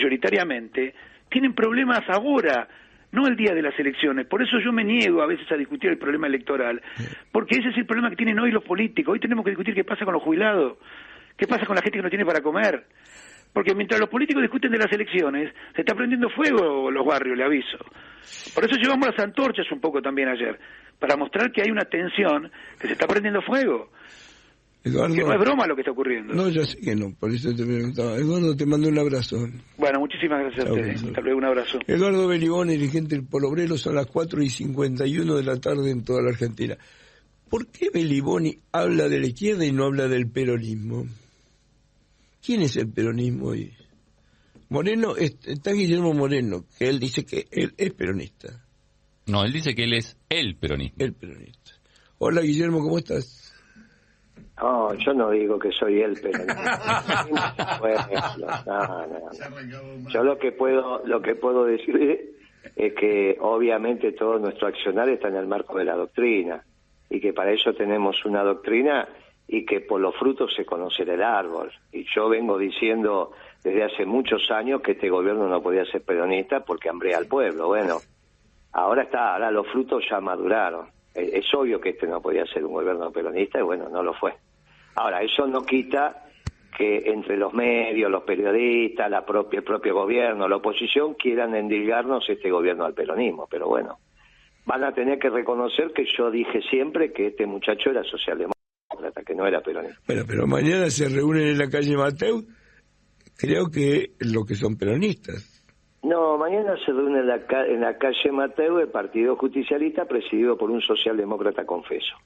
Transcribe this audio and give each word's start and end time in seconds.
mayoritariamente, 0.00 0.94
tienen 1.28 1.54
problemas 1.54 2.02
ahora, 2.08 2.66
no 3.12 3.26
el 3.26 3.36
día 3.36 3.54
de 3.54 3.62
las 3.62 3.78
elecciones. 3.78 4.26
Por 4.26 4.42
eso 4.42 4.58
yo 4.64 4.72
me 4.72 4.84
niego 4.84 5.22
a 5.22 5.26
veces 5.26 5.50
a 5.52 5.56
discutir 5.56 5.90
el 5.90 5.98
problema 5.98 6.26
electoral, 6.26 6.80
porque 7.30 7.58
ese 7.58 7.68
es 7.68 7.76
el 7.76 7.86
problema 7.86 8.10
que 8.10 8.16
tienen 8.16 8.38
hoy 8.38 8.50
los 8.50 8.64
políticos. 8.64 9.12
Hoy 9.12 9.20
tenemos 9.20 9.44
que 9.44 9.50
discutir 9.50 9.74
qué 9.74 9.84
pasa 9.84 10.04
con 10.04 10.14
los 10.14 10.22
jubilados, 10.22 10.78
qué 11.36 11.46
pasa 11.46 11.66
con 11.66 11.76
la 11.76 11.82
gente 11.82 11.98
que 11.98 12.02
no 12.02 12.08
tiene 12.08 12.24
para 12.24 12.40
comer. 12.40 12.84
Porque 13.52 13.74
mientras 13.74 14.00
los 14.00 14.08
políticos 14.08 14.42
discuten 14.42 14.70
de 14.70 14.78
las 14.78 14.92
elecciones, 14.92 15.52
se 15.74 15.80
está 15.82 15.94
prendiendo 15.94 16.30
fuego 16.30 16.90
los 16.90 17.04
barrios, 17.04 17.36
le 17.36 17.44
aviso. 17.44 17.78
Por 18.54 18.64
eso 18.64 18.76
llevamos 18.76 19.08
las 19.08 19.18
antorchas 19.18 19.70
un 19.72 19.80
poco 19.80 20.00
también 20.00 20.28
ayer, 20.28 20.58
para 21.00 21.16
mostrar 21.16 21.50
que 21.50 21.62
hay 21.62 21.70
una 21.70 21.84
tensión, 21.84 22.50
que 22.78 22.86
se 22.86 22.92
está 22.92 23.08
prendiendo 23.08 23.42
fuego. 23.42 23.90
Eduardo, 24.82 25.14
que 25.14 25.22
no 25.22 25.32
es 25.34 25.40
broma 25.40 25.66
lo 25.66 25.74
que 25.74 25.82
está 25.82 25.92
ocurriendo. 25.92 26.32
No, 26.32 26.48
ya 26.48 26.64
sé 26.64 26.78
que 26.78 26.96
no, 26.96 27.12
por 27.12 27.30
eso 27.30 27.54
te 27.54 27.64
preguntaba. 27.66 28.16
Eduardo, 28.16 28.56
te 28.56 28.64
mando 28.64 28.88
un 28.88 28.98
abrazo. 28.98 29.36
Bueno, 29.76 30.00
muchísimas 30.00 30.40
gracias 30.40 30.66
a 30.66 30.72
ustedes. 30.72 31.04
Hasta 31.04 31.20
luego, 31.20 31.38
un 31.38 31.44
abrazo. 31.44 31.78
Eduardo 31.86 32.26
Belibón, 32.26 32.68
dirigente 32.68 33.14
del 33.14 33.26
Polo 33.26 33.48
Obrero, 33.48 33.76
son 33.76 33.96
las 33.96 34.06
4 34.06 34.42
y 34.42 34.48
51 34.48 35.34
de 35.34 35.42
la 35.42 35.56
tarde 35.60 35.90
en 35.90 36.02
toda 36.02 36.22
la 36.22 36.30
Argentina. 36.30 36.78
¿Por 37.50 37.66
qué 37.66 37.90
Beliboni 37.92 38.58
habla 38.72 39.08
de 39.08 39.20
la 39.20 39.26
izquierda 39.26 39.66
y 39.66 39.72
no 39.72 39.84
habla 39.84 40.08
del 40.08 40.30
peronismo? 40.30 41.06
¿Quién 42.44 42.62
es 42.62 42.76
el 42.76 42.88
peronismo 42.88 43.48
hoy? 43.48 43.74
Moreno, 44.70 45.16
está 45.16 45.72
Guillermo 45.72 46.14
Moreno, 46.14 46.64
que 46.78 46.88
él 46.88 47.00
dice 47.00 47.26
que 47.26 47.48
él 47.50 47.74
es 47.76 47.92
peronista. 47.92 48.64
No, 49.26 49.44
él 49.44 49.52
dice 49.52 49.74
que 49.74 49.84
él 49.84 49.94
es 49.94 50.16
el 50.28 50.56
peronismo. 50.56 50.96
El 50.98 51.12
peronista. 51.12 51.72
Hola 52.18 52.40
Guillermo, 52.40 52.80
¿cómo 52.80 52.98
estás? 52.98 53.39
No, 54.60 54.92
yo 54.94 55.14
no 55.14 55.30
digo 55.30 55.58
que 55.58 55.72
soy 55.72 56.02
él, 56.02 56.18
pero 56.20 56.38
Yo 60.10 60.22
lo 60.22 60.38
que 60.38 60.52
puedo, 60.52 61.00
lo 61.06 61.22
que 61.22 61.34
puedo 61.34 61.64
decir 61.64 62.36
es 62.76 62.94
que 62.94 63.36
obviamente 63.40 64.12
todo 64.12 64.38
nuestro 64.38 64.68
accionar 64.68 65.08
está 65.08 65.28
en 65.28 65.36
el 65.36 65.46
marco 65.46 65.78
de 65.78 65.84
la 65.84 65.96
doctrina 65.96 66.62
y 67.08 67.20
que 67.20 67.32
para 67.32 67.52
eso 67.52 67.72
tenemos 67.72 68.24
una 68.24 68.42
doctrina 68.42 69.08
y 69.48 69.64
que 69.64 69.80
por 69.80 70.00
los 70.00 70.14
frutos 70.16 70.52
se 70.54 70.64
conoce 70.64 71.02
el 71.02 71.22
árbol. 71.22 71.72
Y 71.90 72.06
yo 72.14 72.28
vengo 72.28 72.58
diciendo 72.58 73.32
desde 73.64 73.84
hace 73.84 74.06
muchos 74.06 74.50
años 74.50 74.80
que 74.80 74.92
este 74.92 75.10
gobierno 75.10 75.48
no 75.48 75.62
podía 75.62 75.84
ser 75.86 76.02
peronista 76.02 76.60
porque 76.60 76.88
hambrea 76.88 77.18
al 77.18 77.26
pueblo. 77.26 77.68
Bueno, 77.68 77.98
ahora 78.72 79.02
está, 79.02 79.34
ahora 79.34 79.50
los 79.50 79.66
frutos 79.68 80.04
ya 80.08 80.20
maduraron. 80.20 80.88
Es 81.14 81.52
obvio 81.54 81.80
que 81.80 81.90
este 81.90 82.06
no 82.06 82.22
podía 82.22 82.46
ser 82.46 82.64
un 82.64 82.74
gobierno 82.74 83.10
peronista 83.10 83.58
y 83.58 83.62
bueno, 83.62 83.88
no 83.88 84.02
lo 84.02 84.14
fue. 84.14 84.32
Ahora, 84.94 85.22
eso 85.22 85.46
no 85.46 85.64
quita 85.64 86.24
que 86.76 87.10
entre 87.10 87.36
los 87.36 87.52
medios, 87.52 88.10
los 88.10 88.22
periodistas, 88.22 89.10
la 89.10 89.24
propia, 89.24 89.58
el 89.58 89.64
propio 89.64 89.94
gobierno, 89.94 90.48
la 90.48 90.56
oposición 90.56 91.14
quieran 91.14 91.54
endilgarnos 91.54 92.28
este 92.28 92.50
gobierno 92.50 92.84
al 92.84 92.94
peronismo, 92.94 93.46
pero 93.50 93.68
bueno, 93.68 93.98
van 94.66 94.84
a 94.84 94.92
tener 94.92 95.18
que 95.18 95.30
reconocer 95.30 95.92
que 95.92 96.04
yo 96.16 96.30
dije 96.30 96.60
siempre 96.70 97.12
que 97.12 97.28
este 97.28 97.46
muchacho 97.46 97.90
era 97.90 98.02
socialdemócrata, 98.04 99.22
que 99.26 99.34
no 99.34 99.46
era 99.46 99.60
peronista. 99.60 100.00
Bueno, 100.06 100.22
pero 100.26 100.46
mañana 100.46 100.88
se 100.90 101.08
reúnen 101.08 101.48
en 101.48 101.58
la 101.58 101.68
calle 101.68 101.96
Mateu, 101.96 102.44
creo 103.36 103.70
que 103.70 104.12
lo 104.20 104.44
que 104.44 104.54
son 104.54 104.76
peronistas. 104.76 105.56
No, 106.02 106.38
mañana 106.38 106.76
se 106.84 106.92
reúne 106.92 107.20
en 107.20 107.26
la, 107.26 107.40
en 107.66 107.80
la 107.80 107.98
calle 107.98 108.32
Mateu 108.32 108.78
el 108.78 108.88
Partido 108.88 109.36
Justicialista 109.36 110.06
presidido 110.06 110.56
por 110.56 110.70
un 110.70 110.80
socialdemócrata 110.80 111.66
confeso. 111.66 112.16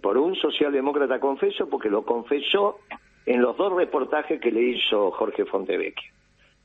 Por 0.00 0.18
un 0.18 0.34
socialdemócrata 0.36 1.18
confeso, 1.18 1.68
porque 1.68 1.90
lo 1.90 2.04
confesó 2.04 2.78
en 3.24 3.42
los 3.42 3.56
dos 3.56 3.72
reportajes 3.72 4.40
que 4.40 4.52
le 4.52 4.62
hizo 4.62 5.10
Jorge 5.10 5.44
Fontevecchio. 5.44 6.12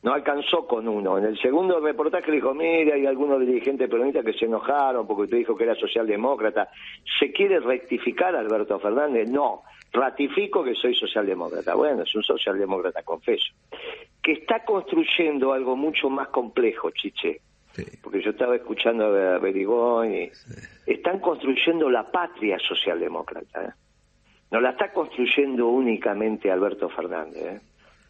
No 0.03 0.13
alcanzó 0.13 0.65
con 0.67 0.87
uno. 0.87 1.17
En 1.17 1.25
el 1.25 1.39
segundo 1.39 1.79
reportaje 1.79 2.31
le 2.31 2.38
dijo, 2.38 2.53
mira, 2.55 2.95
hay 2.95 3.05
algunos 3.05 3.39
dirigentes 3.39 3.88
peronistas 3.88 4.25
que 4.25 4.33
se 4.33 4.45
enojaron 4.45 5.05
porque 5.05 5.23
usted 5.23 5.38
dijo 5.38 5.55
que 5.55 5.63
era 5.63 5.75
socialdemócrata. 5.75 6.69
¿Se 7.19 7.31
quiere 7.31 7.59
rectificar 7.59 8.35
Alberto 8.35 8.79
Fernández? 8.79 9.29
No, 9.29 9.61
ratifico 9.91 10.63
que 10.63 10.73
soy 10.73 10.95
socialdemócrata. 10.95 11.75
Bueno, 11.75 12.01
es 12.01 12.16
un 12.16 12.23
socialdemócrata 12.23 13.03
confeso. 13.03 13.53
Que 14.23 14.33
está 14.33 14.63
construyendo 14.66 15.53
algo 15.53 15.75
mucho 15.75 16.09
más 16.09 16.29
complejo, 16.29 16.89
Chiche 16.91 17.41
porque 18.01 18.21
yo 18.21 18.31
estaba 18.31 18.55
escuchando 18.55 19.05
a 19.05 19.37
Berigón 19.39 20.13
y 20.13 20.31
están 20.85 21.19
construyendo 21.19 21.89
la 21.89 22.09
patria 22.09 22.57
socialdemócrata. 22.59 23.65
¿eh? 23.65 23.71
No 24.51 24.59
la 24.59 24.71
está 24.71 24.91
construyendo 24.91 25.67
únicamente 25.67 26.51
Alberto 26.51 26.89
Fernández. 26.89 27.43
¿eh? 27.43 27.61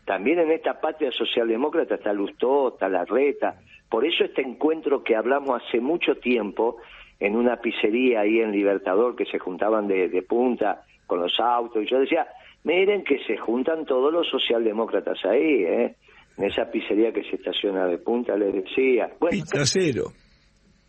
También 0.06 0.40
en 0.40 0.52
esta 0.52 0.80
patria 0.80 1.12
socialdemócrata 1.12 1.96
está 1.96 2.14
Lustó, 2.14 2.70
está 2.70 2.90
Larreta. 2.90 3.60
Por 3.90 4.06
eso 4.06 4.24
este 4.24 4.42
encuentro 4.42 5.04
que 5.04 5.16
hablamos 5.16 5.62
hace 5.62 5.80
mucho 5.80 6.16
tiempo 6.16 6.78
en 7.20 7.36
una 7.36 7.58
pizzería 7.58 8.22
ahí 8.22 8.40
en 8.40 8.52
Libertador 8.52 9.16
que 9.16 9.26
se 9.26 9.38
juntaban 9.38 9.88
de, 9.88 10.10
de 10.10 10.22
punta 10.24 10.84
con 11.06 11.20
los 11.20 11.40
autos 11.40 11.84
y 11.84 11.88
yo 11.88 12.00
decía, 12.00 12.28
miren 12.64 13.04
que 13.04 13.20
se 13.26 13.38
juntan 13.38 13.86
todos 13.86 14.12
los 14.12 14.28
socialdemócratas 14.28 15.24
ahí, 15.26 15.64
¿eh? 15.64 15.96
En 16.38 16.46
esa 16.46 16.70
pizzería 16.72 17.12
que 17.12 17.24
se 17.24 17.36
estaciona 17.36 17.86
de 17.88 17.98
punta, 17.98 18.36
le 18.36 18.52
decía. 18.52 19.10
Bueno. 19.20 19.44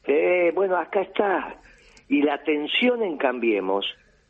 Eh, 0.04 0.50
bueno, 0.54 0.76
acá 0.76 1.02
está. 1.02 1.56
Y 2.08 2.22
la 2.22 2.42
tensión 2.42 3.02
en 3.02 3.16
Cambiemos 3.16 3.86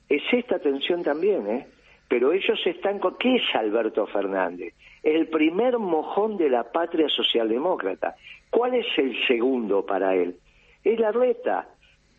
es 0.08 0.22
esta 0.32 0.58
tensión 0.58 1.02
también, 1.02 1.48
¿eh? 1.48 1.66
Pero 2.08 2.32
ellos 2.32 2.60
están 2.66 2.98
con... 2.98 3.16
¿Qué 3.16 3.36
es 3.36 3.42
Alberto 3.54 4.06
Fernández? 4.06 4.74
El 5.02 5.28
primer 5.28 5.78
mojón 5.78 6.36
de 6.36 6.50
la 6.50 6.70
patria 6.70 7.08
socialdemócrata. 7.08 8.16
¿Cuál 8.50 8.74
es 8.74 8.86
el 8.98 9.16
segundo 9.26 9.86
para 9.86 10.14
él? 10.14 10.36
Es 10.84 11.00
la 11.00 11.10
reta, 11.10 11.68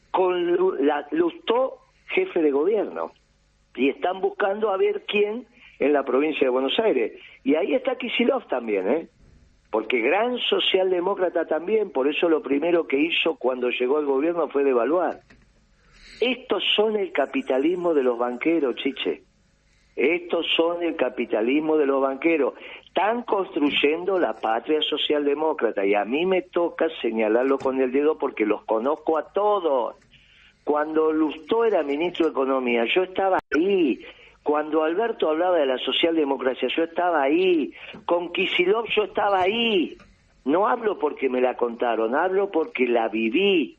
con 0.09 0.85
la 0.85 1.07
Lustó 1.11 1.77
jefe 2.07 2.41
de 2.41 2.51
gobierno. 2.51 3.11
Y 3.75 3.89
están 3.89 4.19
buscando 4.19 4.71
a 4.71 4.77
ver 4.77 5.03
quién 5.07 5.45
en 5.79 5.93
la 5.93 6.03
provincia 6.03 6.47
de 6.47 6.49
Buenos 6.49 6.77
Aires. 6.79 7.13
Y 7.43 7.55
ahí 7.55 7.73
está 7.73 7.95
Kisilov 7.95 8.47
también, 8.47 8.87
¿eh? 8.89 9.09
Porque 9.69 9.99
gran 10.01 10.37
socialdemócrata 10.37 11.45
también, 11.45 11.91
por 11.91 12.07
eso 12.07 12.29
lo 12.29 12.41
primero 12.41 12.87
que 12.87 12.99
hizo 12.99 13.35
cuando 13.35 13.69
llegó 13.69 13.97
al 13.97 14.05
gobierno 14.05 14.47
fue 14.47 14.63
devaluar. 14.63 15.21
Estos 16.21 16.63
son 16.75 16.95
el 16.95 17.11
capitalismo 17.11 17.93
de 17.93 18.03
los 18.03 18.17
banqueros, 18.17 18.75
chiche. 18.75 19.23
Estos 19.95 20.45
son 20.55 20.81
el 20.81 20.95
capitalismo 20.95 21.77
de 21.77 21.85
los 21.85 22.01
banqueros. 22.01 22.53
Están 22.85 23.23
construyendo 23.23 24.19
la 24.19 24.33
patria 24.33 24.81
socialdemócrata 24.81 25.85
y 25.85 25.93
a 25.93 26.05
mí 26.05 26.25
me 26.25 26.43
toca 26.43 26.87
señalarlo 27.01 27.57
con 27.57 27.81
el 27.81 27.91
dedo 27.91 28.17
porque 28.17 28.45
los 28.45 28.63
conozco 28.65 29.17
a 29.17 29.31
todos. 29.33 29.95
Cuando 30.63 31.11
Lustó 31.11 31.65
era 31.65 31.83
ministro 31.83 32.25
de 32.25 32.31
Economía, 32.31 32.85
yo 32.93 33.03
estaba 33.03 33.39
ahí 33.55 33.99
cuando 34.43 34.83
Alberto 34.83 35.29
hablaba 35.29 35.57
de 35.57 35.65
la 35.65 35.77
socialdemocracia, 35.77 36.67
yo 36.75 36.83
estaba 36.83 37.23
ahí. 37.23 37.73
Con 38.05 38.31
Kisilov 38.33 38.85
yo 38.95 39.05
estaba 39.05 39.41
ahí. 39.41 39.97
No 40.45 40.67
hablo 40.67 40.99
porque 40.99 41.29
me 41.29 41.39
la 41.39 41.55
contaron, 41.55 42.13
hablo 42.13 42.51
porque 42.51 42.85
la 42.85 43.07
viví. 43.07 43.77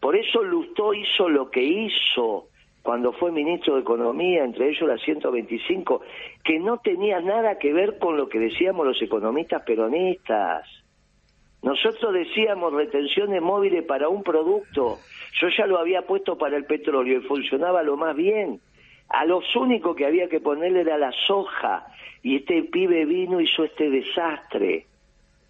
Por 0.00 0.16
eso 0.16 0.42
Lustó 0.42 0.92
hizo 0.92 1.28
lo 1.28 1.50
que 1.50 1.62
hizo 1.62 2.48
cuando 2.82 3.12
fue 3.12 3.32
ministro 3.32 3.76
de 3.76 3.80
Economía, 3.80 4.44
entre 4.44 4.68
ellos 4.68 4.86
la 4.86 4.98
125, 4.98 6.02
que 6.44 6.58
no 6.58 6.78
tenía 6.78 7.20
nada 7.20 7.58
que 7.58 7.72
ver 7.72 7.98
con 7.98 8.18
lo 8.18 8.28
que 8.28 8.38
decíamos 8.38 8.86
los 8.86 9.00
economistas 9.00 9.62
peronistas. 9.62 10.68
Nosotros 11.62 12.12
decíamos 12.12 12.74
retenciones 12.74 13.40
móviles 13.40 13.84
para 13.84 14.10
un 14.10 14.22
producto. 14.22 14.98
Yo 15.40 15.48
ya 15.56 15.66
lo 15.66 15.78
había 15.78 16.02
puesto 16.02 16.36
para 16.36 16.58
el 16.58 16.66
petróleo 16.66 17.20
y 17.20 17.22
funcionaba 17.22 17.82
lo 17.82 17.96
más 17.96 18.14
bien. 18.14 18.60
A 19.08 19.24
los 19.24 19.44
únicos 19.56 19.94
que 19.96 20.06
había 20.06 20.28
que 20.28 20.40
ponerle 20.40 20.80
era 20.80 20.98
la 20.98 21.12
soja. 21.26 21.86
Y 22.22 22.36
este 22.36 22.62
pibe 22.64 23.04
vino 23.04 23.40
y 23.40 23.44
hizo 23.44 23.64
este 23.64 23.90
desastre. 23.90 24.86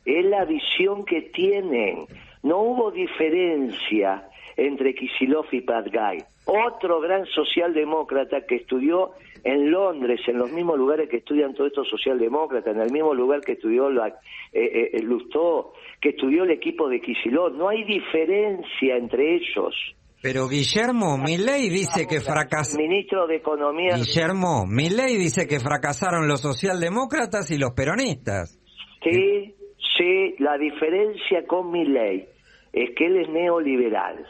Es 0.04 0.24
la 0.26 0.44
visión 0.44 1.04
que 1.04 1.22
tienen. 1.22 2.06
No 2.42 2.58
hubo 2.58 2.90
diferencia 2.90 4.28
entre 4.56 4.94
Kisilov 4.94 5.46
y 5.52 5.62
Padgay. 5.62 6.18
Otro 6.46 7.00
gran 7.00 7.24
socialdemócrata 7.26 8.44
que 8.46 8.56
estudió 8.56 9.12
en 9.44 9.70
Londres, 9.70 10.20
en 10.26 10.38
los 10.38 10.50
mismos 10.50 10.78
lugares 10.78 11.08
que 11.08 11.18
estudian 11.18 11.54
todos 11.54 11.68
estos 11.68 11.88
socialdemócratas, 11.88 12.74
en 12.74 12.82
el 12.82 12.90
mismo 12.90 13.14
lugar 13.14 13.40
que 13.40 13.52
estudió 13.52 13.90
la, 13.90 14.08
eh, 14.52 14.90
eh, 14.92 15.02
Lustó, 15.02 15.72
que 16.00 16.10
estudió 16.10 16.44
el 16.44 16.50
equipo 16.50 16.88
de 16.88 17.00
Kisilov. 17.00 17.54
No 17.54 17.68
hay 17.68 17.84
diferencia 17.84 18.96
entre 18.96 19.36
ellos. 19.36 19.74
Pero 20.24 20.48
Guillermo 20.48 21.18
Milei 21.18 21.68
dice 21.68 22.06
que 22.08 22.18
fracasó. 22.18 22.78
Ministro 22.78 23.26
de 23.26 23.36
Economía. 23.36 23.96
Guillermo 23.96 24.64
Milei 24.66 25.18
dice 25.18 25.46
que 25.46 25.60
fracasaron 25.60 26.26
los 26.26 26.40
socialdemócratas 26.40 27.50
y 27.50 27.58
los 27.58 27.72
peronistas. 27.72 28.58
Sí, 29.02 29.54
sí, 29.98 30.34
la 30.38 30.56
diferencia 30.56 31.46
con 31.46 31.70
Milei 31.70 32.26
es 32.72 32.94
que 32.96 33.04
él 33.04 33.18
es 33.18 33.28
neoliberal, 33.28 34.24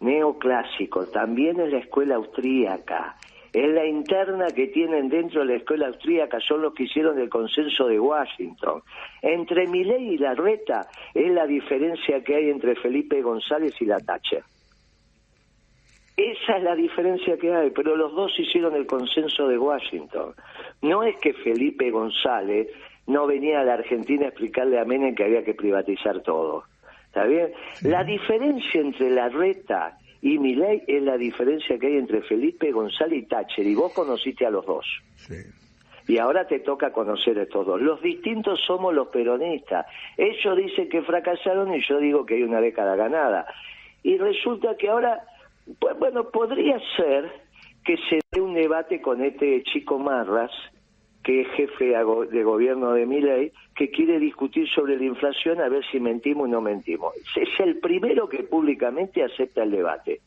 neoclásico, 0.00 1.06
también 1.06 1.58
es 1.58 1.72
la 1.72 1.78
escuela 1.78 2.16
austríaca. 2.16 3.16
es 3.54 3.68
la 3.70 3.86
interna 3.86 4.48
que 4.54 4.66
tienen 4.66 5.08
dentro 5.08 5.40
de 5.40 5.54
la 5.54 5.56
escuela 5.56 5.86
austríaca, 5.86 6.38
son 6.46 6.60
los 6.60 6.74
que 6.74 6.82
hicieron 6.82 7.18
el 7.18 7.30
consenso 7.30 7.86
de 7.86 7.98
Washington. 7.98 8.82
Entre 9.22 9.66
Milei 9.68 10.16
y 10.16 10.18
Larreta 10.18 10.86
es 11.14 11.32
la 11.32 11.46
diferencia 11.46 12.22
que 12.22 12.36
hay 12.36 12.50
entre 12.50 12.76
Felipe 12.76 13.22
González 13.22 13.72
y 13.80 13.86
la 13.86 14.00
Thatcher. 14.00 14.44
Esa 16.20 16.58
es 16.58 16.62
la 16.62 16.74
diferencia 16.74 17.38
que 17.38 17.50
hay, 17.50 17.70
pero 17.70 17.96
los 17.96 18.14
dos 18.14 18.38
hicieron 18.38 18.74
el 18.74 18.86
consenso 18.86 19.48
de 19.48 19.56
Washington. 19.56 20.34
No 20.82 21.02
es 21.02 21.16
que 21.16 21.32
Felipe 21.32 21.90
González 21.90 22.68
no 23.06 23.26
venía 23.26 23.60
a 23.60 23.64
la 23.64 23.74
Argentina 23.74 24.26
a 24.26 24.28
explicarle 24.28 24.78
a 24.78 24.84
Menem 24.84 25.14
que 25.14 25.24
había 25.24 25.42
que 25.42 25.54
privatizar 25.54 26.20
todo. 26.20 26.64
¿Está 27.06 27.24
bien? 27.24 27.52
La 27.82 28.04
diferencia 28.04 28.80
entre 28.82 29.10
Larreta 29.10 29.98
y 30.20 30.38
Milei 30.38 30.82
es 30.86 31.02
la 31.02 31.16
diferencia 31.16 31.78
que 31.78 31.86
hay 31.86 31.96
entre 31.96 32.20
Felipe 32.22 32.70
González 32.70 33.22
y 33.22 33.26
Thatcher, 33.26 33.66
y 33.66 33.74
vos 33.74 33.92
conociste 33.94 34.44
a 34.44 34.50
los 34.50 34.66
dos. 34.66 34.86
Sí. 35.16 35.36
Y 36.06 36.18
ahora 36.18 36.46
te 36.46 36.60
toca 36.60 36.92
conocer 36.92 37.38
a 37.38 37.44
estos 37.44 37.66
dos. 37.66 37.80
Los 37.80 38.02
distintos 38.02 38.60
somos 38.66 38.92
los 38.92 39.08
peronistas. 39.08 39.86
Ellos 40.16 40.56
dicen 40.56 40.88
que 40.88 41.02
fracasaron 41.02 41.72
y 41.74 41.80
yo 41.88 41.98
digo 41.98 42.26
que 42.26 42.34
hay 42.34 42.42
una 42.42 42.60
década 42.60 42.94
ganada. 42.96 43.46
Y 44.02 44.18
resulta 44.18 44.76
que 44.76 44.88
ahora, 44.88 45.24
pues 45.78 45.98
bueno, 45.98 46.30
podría 46.30 46.78
ser 46.96 47.30
que 47.84 47.96
se 48.08 48.20
dé 48.32 48.40
un 48.40 48.54
debate 48.54 49.00
con 49.00 49.22
este 49.22 49.62
chico 49.64 49.98
Marras, 49.98 50.50
que 51.22 51.42
es 51.42 51.48
jefe 51.56 51.92
de 52.30 52.42
gobierno 52.42 52.92
de 52.92 53.06
Milei, 53.06 53.52
que 53.76 53.90
quiere 53.90 54.18
discutir 54.18 54.66
sobre 54.74 54.96
la 54.96 55.04
inflación 55.04 55.60
a 55.60 55.68
ver 55.68 55.82
si 55.92 56.00
mentimos 56.00 56.44
o 56.44 56.48
no 56.48 56.60
mentimos. 56.60 57.14
Es 57.36 57.48
el 57.60 57.78
primero 57.78 58.28
que 58.28 58.42
públicamente 58.42 59.22
acepta 59.22 59.62
el 59.62 59.70
debate. 59.70 60.20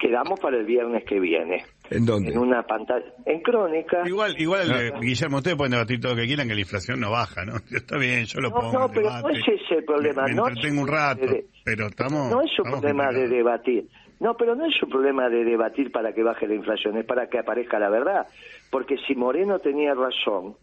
Quedamos 0.00 0.38
para 0.38 0.56
el 0.58 0.64
viernes 0.64 1.02
que 1.04 1.18
viene. 1.18 1.64
¿En 1.90 2.06
dónde? 2.06 2.30
En 2.30 2.38
una 2.38 2.62
pantalla, 2.62 3.04
en 3.26 3.40
crónica. 3.40 4.02
Igual, 4.06 4.36
igual 4.40 4.70
eh, 4.70 4.92
Guillermo, 5.00 5.38
ustedes 5.38 5.56
pueden 5.56 5.72
debatir 5.72 6.00
todo 6.00 6.14
lo 6.14 6.20
que 6.20 6.26
quieran, 6.28 6.46
que 6.46 6.54
la 6.54 6.60
inflación 6.60 7.00
no 7.00 7.10
baja, 7.10 7.44
¿no? 7.44 7.54
Está 7.76 7.98
bien, 7.98 8.24
yo 8.26 8.40
lo 8.40 8.50
No, 8.50 8.54
pongo. 8.60 8.72
no, 8.78 8.88
pero 8.90 9.00
debate. 9.08 9.22
no 9.22 9.28
es 9.30 9.48
ese 9.60 9.74
el 9.74 9.84
problema, 9.84 10.22
Me, 10.22 10.28
me 10.30 10.34
no 10.36 10.48
es 10.48 10.64
un 10.72 10.86
rato, 10.86 11.26
de- 11.26 11.46
pero 11.64 11.86
estamos. 11.88 12.30
No 12.30 12.42
es 12.42 12.50
un 12.60 12.70
problema 12.70 13.10
de 13.10 13.26
debatir. 13.28 13.88
No, 14.20 14.36
pero 14.36 14.54
no 14.56 14.66
es 14.66 14.74
un 14.82 14.90
problema 14.90 15.28
de 15.28 15.44
debatir 15.44 15.92
para 15.92 16.12
que 16.12 16.22
baje 16.22 16.46
la 16.48 16.54
inflación, 16.54 16.96
es 16.96 17.04
para 17.06 17.28
que 17.28 17.38
aparezca 17.38 17.78
la 17.78 17.88
verdad. 17.88 18.26
Porque 18.70 18.96
si 19.06 19.14
Moreno 19.14 19.60
tenía 19.60 19.94
razón, 19.94 20.56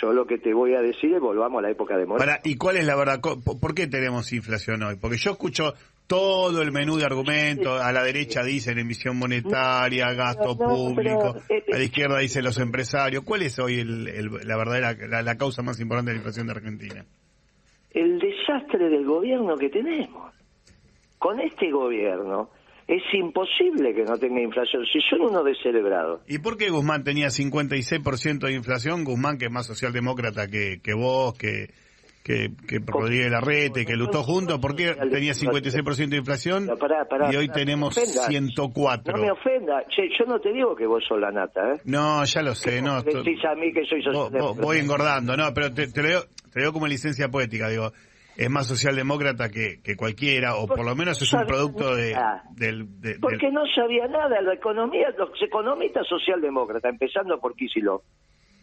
yo 0.00 0.12
lo 0.12 0.26
que 0.26 0.38
te 0.38 0.54
voy 0.54 0.74
a 0.74 0.80
decir 0.82 1.12
es 1.14 1.20
volvamos 1.20 1.58
a 1.58 1.62
la 1.62 1.70
época 1.70 1.96
de 1.96 2.06
Moreno. 2.06 2.24
Para, 2.24 2.40
¿Y 2.44 2.56
cuál 2.56 2.76
es 2.76 2.86
la 2.86 2.94
verdad? 2.96 3.20
¿Por 3.20 3.42
por 3.60 3.74
qué 3.74 3.86
tenemos 3.88 4.32
inflación 4.32 4.82
hoy? 4.84 4.96
Porque 5.00 5.16
yo 5.18 5.32
escucho 5.32 5.74
todo 6.06 6.62
el 6.62 6.70
menú 6.72 6.96
de 6.96 7.04
argumentos. 7.06 7.80
A 7.80 7.90
la 7.90 8.02
derecha 8.04 8.42
dicen 8.44 8.78
emisión 8.78 9.16
monetaria, 9.18 10.12
gasto 10.12 10.54
No, 10.54 10.68
no, 10.68 10.74
público. 10.74 11.34
pero, 11.48 11.60
eh, 11.60 11.64
A 11.74 11.78
la 11.78 11.84
izquierda 11.84 12.18
dicen 12.18 12.44
los 12.44 12.58
empresarios. 12.58 13.24
¿Cuál 13.24 13.42
es 13.42 13.58
hoy 13.58 13.80
el- 13.80 14.08
el- 14.08 14.30
la 14.46 14.56
verdadera 14.56 14.92
la, 15.08 15.22
la 15.22 15.36
causa 15.36 15.62
más 15.62 15.80
importante 15.80 16.10
de 16.10 16.16
la 16.16 16.18
inflación 16.20 16.46
de 16.46 16.52
Argentina? 16.52 17.04
El 17.90 18.18
desastre 18.20 18.88
del 18.88 19.04
gobierno 19.04 19.56
que 19.56 19.68
tenemos. 19.70 20.32
Con 21.18 21.40
este 21.40 21.70
gobierno 21.70 22.50
es 22.88 23.02
imposible 23.14 23.94
que 23.94 24.04
no 24.04 24.18
tenga 24.18 24.40
inflación, 24.40 24.84
si 24.86 25.00
son 25.08 25.22
unos 25.22 25.44
descerebrados. 25.44 26.20
¿Y 26.26 26.38
por 26.38 26.56
qué 26.56 26.70
Guzmán 26.70 27.04
tenía 27.04 27.28
56% 27.28 28.46
de 28.46 28.52
inflación? 28.52 29.04
Guzmán, 29.04 29.38
que 29.38 29.46
es 29.46 29.50
más 29.50 29.66
socialdemócrata 29.66 30.48
que, 30.48 30.80
que 30.82 30.94
vos, 30.94 31.36
que, 31.38 31.68
que, 32.22 32.50
que 32.66 32.80
Rodríguez 32.84 33.30
Larrete, 33.30 33.84
que 33.84 33.94
luchó 33.94 34.22
juntos, 34.22 34.58
¿por 34.58 34.76
qué 34.76 34.94
tenía 35.10 35.32
56% 35.32 36.08
de 36.08 36.16
inflación 36.16 36.66
Pero 36.66 36.78
pará, 36.78 37.04
pará, 37.08 37.32
y 37.32 37.36
hoy 37.36 37.48
tenemos 37.48 37.96
no 37.96 38.02
me 38.02 38.08
ofendas. 38.08 38.26
104? 38.26 39.16
No 39.16 39.22
me 39.22 39.30
ofenda, 39.30 39.84
Che, 39.88 40.08
yo 40.18 40.24
no 40.26 40.40
te 40.40 40.52
digo 40.52 40.74
que 40.74 40.86
vos 40.86 41.02
sos 41.06 41.20
la 41.20 41.30
nata, 41.30 41.74
¿eh? 41.74 41.80
No, 41.84 42.24
ya 42.24 42.42
lo 42.42 42.54
sé, 42.54 42.82
no. 42.82 43.02
Decís 43.02 43.44
a 43.44 43.54
mí 43.54 43.72
que 43.72 43.84
soy 43.86 44.02
socialdemócrata. 44.02 44.60
voy 44.60 44.78
engordando, 44.78 45.36
no, 45.36 45.52
pero 45.54 45.72
te, 45.72 45.88
te 45.88 46.02
lo 46.02 46.08
digo, 46.08 46.20
te 46.52 46.60
lo 46.60 46.62
digo 46.62 46.72
como 46.72 46.86
licencia 46.86 47.28
poética, 47.28 47.68
digo, 47.68 47.92
es 48.36 48.50
más 48.50 48.66
socialdemócrata 48.66 49.48
que, 49.50 49.80
que 49.82 49.96
cualquiera, 49.96 50.56
o 50.56 50.66
por 50.66 50.84
lo 50.84 50.94
menos 50.96 51.20
es 51.20 51.32
un 51.32 51.44
producto 51.46 51.94
de, 51.94 52.16
del... 52.56 53.00
de- 53.00 53.18
Porque 53.20 53.46
del- 53.46 53.54
no 53.54 53.62
sabía 53.74 54.06
nada, 54.08 54.40
la 54.40 54.54
economía, 54.54 55.08
los 55.18 55.30
economistas 55.42 56.06
socialdemócratas, 56.08 56.90
empezando 56.92 57.38
por 57.40 57.54
Kicillof 57.54 58.02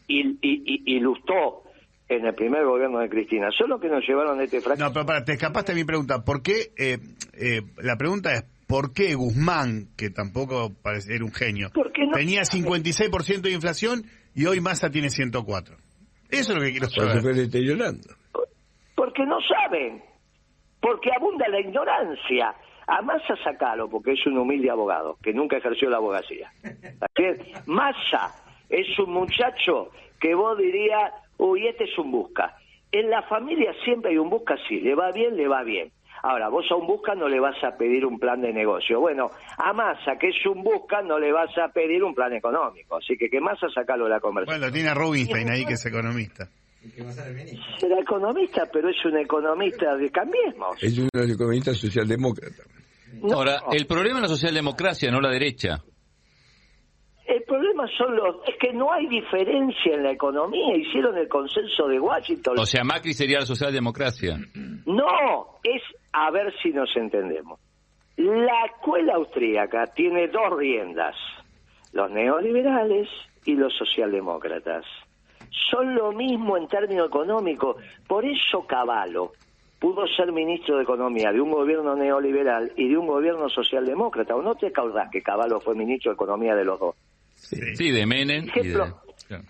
y, 0.07 0.21
y, 0.21 0.37
y, 0.41 0.95
y 0.95 0.99
Lustó 0.99 1.63
en 2.07 2.25
el 2.25 2.33
primer 2.33 2.65
gobierno 2.65 2.99
de 2.99 3.09
Cristina, 3.09 3.49
son 3.55 3.69
los 3.69 3.79
que 3.79 3.87
nos 3.87 4.03
llevaron 4.07 4.39
a 4.39 4.43
este 4.43 4.61
fracaso. 4.61 4.83
No, 4.83 4.91
pero 4.93 5.05
para, 5.05 5.23
te 5.23 5.33
escapaste 5.33 5.73
de 5.73 5.79
mi 5.79 5.85
pregunta. 5.85 6.23
¿Por 6.25 6.41
qué? 6.41 6.71
eh, 6.75 6.97
eh, 7.33 7.61
la 7.83 7.97
pregunta 7.97 8.33
es, 8.33 8.43
¿por 8.67 8.93
qué 8.93 9.13
Guzmán, 9.13 9.89
que 9.95 10.09
tampoco 10.09 10.71
parece 10.81 11.13
era 11.13 11.23
un 11.23 11.31
genio, 11.31 11.69
¿Por 11.71 11.91
qué 11.91 12.07
no? 12.07 12.13
tenía 12.13 12.41
56% 12.41 13.41
de 13.41 13.51
inflación 13.51 14.03
y 14.33 14.47
hoy 14.47 14.59
Massa 14.59 14.89
tiene 14.89 15.11
104? 15.11 15.75
Eso 16.31 16.51
es 16.51 16.57
lo 16.57 16.63
que 16.63 16.71
quiero 16.71 16.89
se 16.89 16.99
saber. 16.99 17.21
fue 17.21 17.33
deteriorando. 17.33 18.09
Porque 18.99 19.25
no 19.25 19.37
saben, 19.39 20.03
porque 20.81 21.09
abunda 21.15 21.47
la 21.47 21.61
ignorancia. 21.61 22.53
A 22.85 23.01
Massa 23.01 23.33
sacalo, 23.41 23.89
porque 23.89 24.11
es 24.11 24.27
un 24.27 24.37
humilde 24.37 24.69
abogado, 24.69 25.15
que 25.23 25.31
nunca 25.31 25.55
ejerció 25.55 25.89
la 25.89 25.97
abogacía. 25.97 26.51
¿Está 26.61 27.07
bien? 27.17 27.37
Massa 27.65 28.35
es 28.67 28.99
un 28.99 29.13
muchacho 29.13 29.91
que 30.19 30.35
vos 30.35 30.57
dirías, 30.57 31.13
uy, 31.37 31.67
este 31.67 31.85
es 31.85 31.97
un 31.97 32.11
busca. 32.11 32.57
En 32.91 33.09
la 33.09 33.21
familia 33.21 33.73
siempre 33.85 34.11
hay 34.11 34.17
un 34.17 34.29
busca, 34.29 34.57
sí, 34.67 34.81
le 34.81 34.95
va 34.95 35.13
bien, 35.13 35.37
le 35.37 35.47
va 35.47 35.63
bien. 35.63 35.93
Ahora, 36.21 36.49
vos 36.49 36.65
a 36.69 36.75
un 36.75 36.85
busca 36.85 37.15
no 37.15 37.29
le 37.29 37.39
vas 37.39 37.55
a 37.63 37.77
pedir 37.77 38.05
un 38.05 38.19
plan 38.19 38.41
de 38.41 38.51
negocio. 38.51 38.99
Bueno, 38.99 39.29
a 39.57 39.71
Massa, 39.71 40.17
que 40.19 40.27
es 40.27 40.45
un 40.45 40.61
busca, 40.61 41.01
no 41.01 41.17
le 41.19 41.31
vas 41.31 41.57
a 41.57 41.69
pedir 41.69 42.03
un 42.03 42.13
plan 42.13 42.33
económico. 42.33 42.97
Así 42.97 43.15
que 43.15 43.29
que 43.29 43.39
Massa 43.39 43.69
sacalo 43.73 44.03
de 44.03 44.09
la 44.09 44.19
conversación. 44.19 44.59
Bueno, 44.59 44.73
tiene 44.73 44.89
a 44.89 44.93
Rubinstein 44.93 45.49
ahí, 45.49 45.63
que 45.63 45.75
es 45.75 45.85
economista. 45.85 46.49
Será 47.79 47.99
economista, 47.99 48.67
pero 48.71 48.89
es 48.89 49.05
un 49.05 49.17
economista 49.17 49.95
de 49.95 50.09
cambiemos. 50.09 50.81
Es 50.81 50.97
economistas 50.97 51.77
socialdemócratas. 51.77 52.65
No, 53.21 53.37
Ahora, 53.37 53.63
el 53.71 53.85
problema 53.85 54.17
es 54.17 54.23
la 54.23 54.27
socialdemocracia, 54.29 55.11
no 55.11 55.19
la 55.19 55.29
derecha. 55.29 55.83
el 57.25 57.43
problema 57.43 57.85
son 57.97 58.15
los... 58.15 58.37
Es 58.47 58.55
que 58.59 58.71
no 58.73 58.91
hay 58.93 59.07
diferencia 59.07 59.95
en 59.95 60.03
la 60.03 60.11
economía. 60.11 60.75
Hicieron 60.77 61.17
el 61.17 61.27
consenso 61.27 61.87
de 61.87 61.99
Washington. 61.99 62.57
O 62.59 62.65
sea, 62.65 62.83
Macri 62.83 63.13
sería 63.13 63.39
la 63.39 63.45
socialdemocracia. 63.45 64.37
No, 64.85 65.59
es 65.63 65.81
a 66.13 66.31
ver 66.31 66.53
si 66.61 66.69
nos 66.69 66.95
entendemos. 66.95 67.59
La 68.17 68.65
escuela 68.65 69.15
austríaca 69.15 69.87
tiene 69.95 70.27
dos 70.27 70.57
riendas, 70.57 71.15
los 71.93 72.09
neoliberales 72.11 73.07
y 73.45 73.55
los 73.55 73.73
socialdemócratas. 73.77 74.85
Son 75.69 75.95
lo 75.95 76.11
mismo 76.11 76.57
en 76.57 76.67
términos 76.67 77.07
económicos. 77.07 77.77
Por 78.07 78.25
eso 78.25 78.65
Cavallo 78.67 79.31
pudo 79.79 80.05
ser 80.07 80.31
ministro 80.31 80.77
de 80.77 80.83
Economía 80.83 81.31
de 81.31 81.41
un 81.41 81.51
gobierno 81.51 81.95
neoliberal 81.95 82.71
y 82.75 82.89
de 82.89 82.97
un 82.97 83.07
gobierno 83.07 83.49
socialdemócrata. 83.49 84.35
¿O 84.35 84.41
no 84.41 84.55
te 84.55 84.67
acordás 84.67 85.09
que 85.11 85.21
Cavallo 85.21 85.59
fue 85.59 85.75
ministro 85.75 86.11
de 86.11 86.15
Economía 86.15 86.55
de 86.55 86.65
los 86.65 86.79
dos? 86.79 86.95
Sí, 87.33 87.91
de 87.91 88.05
Menem 88.05 88.43
y 88.43 88.59
de... 88.61 88.69
Ejemplo. 88.69 89.01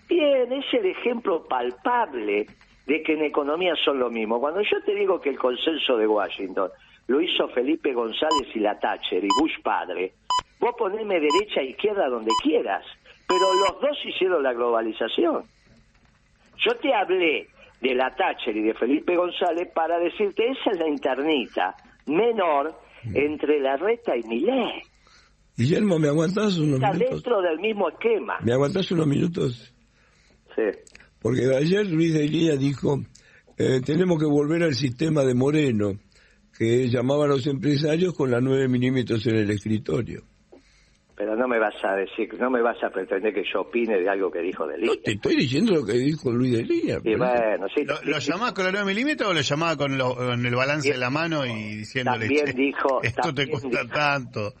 Bien, 0.08 0.52
es 0.52 0.64
el 0.74 0.86
ejemplo 0.86 1.44
palpable 1.48 2.46
de 2.86 3.02
que 3.02 3.14
en 3.14 3.24
economía 3.24 3.74
son 3.84 3.98
lo 3.98 4.10
mismo. 4.10 4.40
Cuando 4.40 4.60
yo 4.60 4.82
te 4.84 4.94
digo 4.94 5.20
que 5.20 5.30
el 5.30 5.38
consenso 5.38 5.96
de 5.96 6.06
Washington 6.06 6.70
lo 7.06 7.20
hizo 7.20 7.48
Felipe 7.48 7.92
González 7.92 8.48
y 8.54 8.60
la 8.60 8.78
Thatcher 8.78 9.24
y 9.24 9.28
Bush 9.40 9.62
padre, 9.62 10.12
vos 10.58 10.74
poneme 10.76 11.20
derecha 11.20 11.60
e 11.60 11.70
izquierda 11.70 12.08
donde 12.08 12.30
quieras, 12.42 12.84
pero 13.26 13.40
los 13.54 13.80
dos 13.80 13.98
hicieron 14.04 14.42
la 14.42 14.52
globalización. 14.52 15.44
Yo 16.66 16.74
te 16.76 16.92
hablé 16.94 17.48
de 17.80 17.94
la 17.94 18.14
Thatcher 18.14 18.56
y 18.56 18.62
de 18.62 18.74
Felipe 18.74 19.16
González 19.16 19.68
para 19.74 19.98
decirte 19.98 20.44
esa 20.50 20.70
es 20.72 20.78
la 20.78 20.88
internita 20.88 21.74
menor 22.06 22.74
entre 23.14 23.60
la 23.60 23.76
reta 23.76 24.16
y 24.16 24.22
Millet. 24.28 24.82
Guillermo, 25.56 25.98
¿me 25.98 26.08
aguantás 26.08 26.58
unos 26.58 26.74
Está 26.74 26.92
minutos? 26.92 27.22
dentro 27.22 27.42
del 27.42 27.58
mismo 27.60 27.88
esquema. 27.88 28.38
¿Me 28.42 28.52
aguantás 28.52 28.90
unos 28.92 29.06
minutos? 29.06 29.74
Sí. 30.54 30.62
Porque 31.20 31.54
ayer 31.54 31.86
Luis 31.86 32.14
de 32.14 32.28
Lía 32.28 32.56
dijo, 32.56 32.98
eh, 33.58 33.80
tenemos 33.84 34.18
que 34.18 34.26
volver 34.26 34.62
al 34.62 34.74
sistema 34.74 35.22
de 35.22 35.34
Moreno, 35.34 35.92
que 36.56 36.88
llamaba 36.88 37.24
a 37.24 37.28
los 37.28 37.46
empresarios 37.46 38.14
con 38.14 38.30
las 38.30 38.42
9 38.42 38.68
milímetros 38.68 39.26
en 39.26 39.36
el 39.36 39.50
escritorio. 39.50 40.22
Pero 41.20 41.36
no 41.36 41.46
me 41.46 41.58
vas 41.58 41.74
a 41.84 41.96
decir, 41.96 42.32
no 42.40 42.48
me 42.48 42.62
vas 42.62 42.82
a 42.82 42.88
pretender 42.88 43.34
que 43.34 43.42
yo 43.52 43.60
opine 43.60 44.00
de 44.00 44.08
algo 44.08 44.30
que 44.30 44.38
dijo 44.38 44.66
de 44.66 44.78
No, 44.78 44.96
te 45.04 45.12
estoy 45.12 45.36
diciendo 45.36 45.74
lo 45.74 45.84
que 45.84 45.92
dijo 45.92 46.32
Luis 46.32 46.56
de 46.56 46.62
Lía. 46.64 46.98
Y 47.04 47.14
bueno, 47.14 47.66
sí, 47.74 47.84
¿Lo, 47.84 48.00
lo 48.04 48.18
llamaba 48.18 48.54
con 48.54 48.64
la 48.64 48.70
9 48.72 48.86
milímetros 48.86 49.28
o 49.28 49.34
lo 49.34 49.42
llamaba 49.42 49.76
con, 49.76 49.98
lo- 49.98 50.14
con 50.16 50.46
el 50.46 50.54
balance 50.54 50.90
de 50.90 50.96
la 50.96 51.10
mano 51.10 51.44
y 51.44 51.76
diciéndole, 51.76 52.20
También 52.26 52.46
"Che, 52.46 52.52
dijo- 52.56 53.02
esto 53.02 53.34
te 53.34 53.46
también 53.46 53.50
cuesta 53.60 53.82
dijo- 53.82 53.94
tanto? 53.94 54.54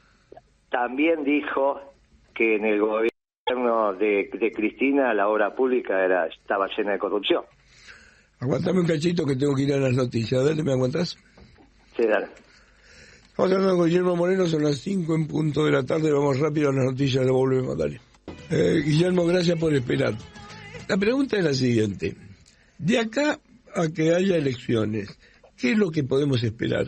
también 0.68 1.24
dijo 1.24 1.80
que 2.34 2.56
en 2.56 2.66
el 2.66 2.78
gobierno 2.78 3.94
de, 3.94 4.28
de 4.38 4.52
Cristina 4.52 5.14
la 5.14 5.28
obra 5.28 5.54
pública 5.54 6.04
era 6.04 6.26
estaba 6.26 6.68
llena 6.76 6.92
de 6.92 6.98
corrupción. 6.98 7.42
Aguantame 8.38 8.80
un 8.80 8.86
cachito 8.86 9.24
que 9.24 9.36
tengo 9.36 9.54
que 9.54 9.62
ir 9.62 9.72
a 9.72 9.78
las 9.78 9.94
noticias. 9.94 10.44
Dale, 10.44 10.62
¿me 10.62 10.72
aguantás? 10.72 11.16
Sí, 11.96 12.02
dale. 12.06 12.26
Vamos 13.40 13.54
hablando 13.54 13.76
con 13.78 13.86
Guillermo 13.86 14.16
Moreno, 14.16 14.44
son 14.44 14.64
las 14.64 14.76
5 14.80 15.14
en 15.14 15.26
punto 15.26 15.64
de 15.64 15.72
la 15.72 15.82
tarde, 15.82 16.12
vamos 16.12 16.38
rápido 16.38 16.68
a 16.68 16.74
las 16.74 16.84
noticias, 16.84 17.24
lo 17.24 17.32
volvemos, 17.32 17.74
dale. 17.74 17.98
Eh, 18.50 18.82
Guillermo, 18.84 19.24
gracias 19.24 19.58
por 19.58 19.72
esperar. 19.72 20.12
La 20.86 20.98
pregunta 20.98 21.38
es 21.38 21.44
la 21.44 21.54
siguiente. 21.54 22.14
De 22.76 22.98
acá 22.98 23.40
a 23.74 23.88
que 23.88 24.14
haya 24.14 24.36
elecciones, 24.36 25.18
¿qué 25.58 25.70
es 25.70 25.78
lo 25.78 25.90
que 25.90 26.04
podemos 26.04 26.44
esperar? 26.44 26.84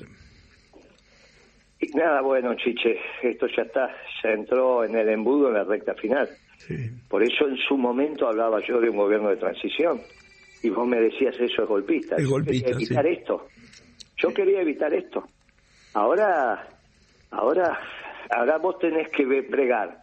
Y 1.80 1.86
nada, 1.96 2.20
bueno, 2.20 2.54
Chiche, 2.54 2.98
esto 3.22 3.46
ya 3.56 3.62
está, 3.62 3.88
ya 4.22 4.32
entró 4.32 4.84
en 4.84 4.94
el 4.94 5.08
embudo 5.08 5.48
en 5.48 5.54
la 5.54 5.64
recta 5.64 5.94
final. 5.94 6.28
Sí. 6.58 6.76
Por 7.08 7.22
eso 7.22 7.48
en 7.48 7.56
su 7.66 7.78
momento 7.78 8.28
hablaba 8.28 8.60
yo 8.68 8.78
de 8.78 8.90
un 8.90 8.98
gobierno 8.98 9.30
de 9.30 9.38
transición. 9.38 10.02
Y 10.62 10.68
vos 10.68 10.86
me 10.86 11.00
decías 11.00 11.34
eso 11.40 11.62
es 11.62 11.68
golpista. 11.68 12.16
Es 12.16 12.24
Yo 12.24 12.28
golpista, 12.28 12.66
quería 12.66 12.76
evitar 12.76 13.04
sí. 13.06 13.10
esto. 13.10 13.46
Yo 14.18 14.34
quería 14.34 14.60
evitar 14.60 14.92
esto. 14.92 15.26
Ahora, 15.94 16.66
ahora, 17.30 17.78
ahora 18.30 18.58
vos 18.58 18.78
tenés 18.78 19.08
que 19.10 19.24
bregar 19.24 19.98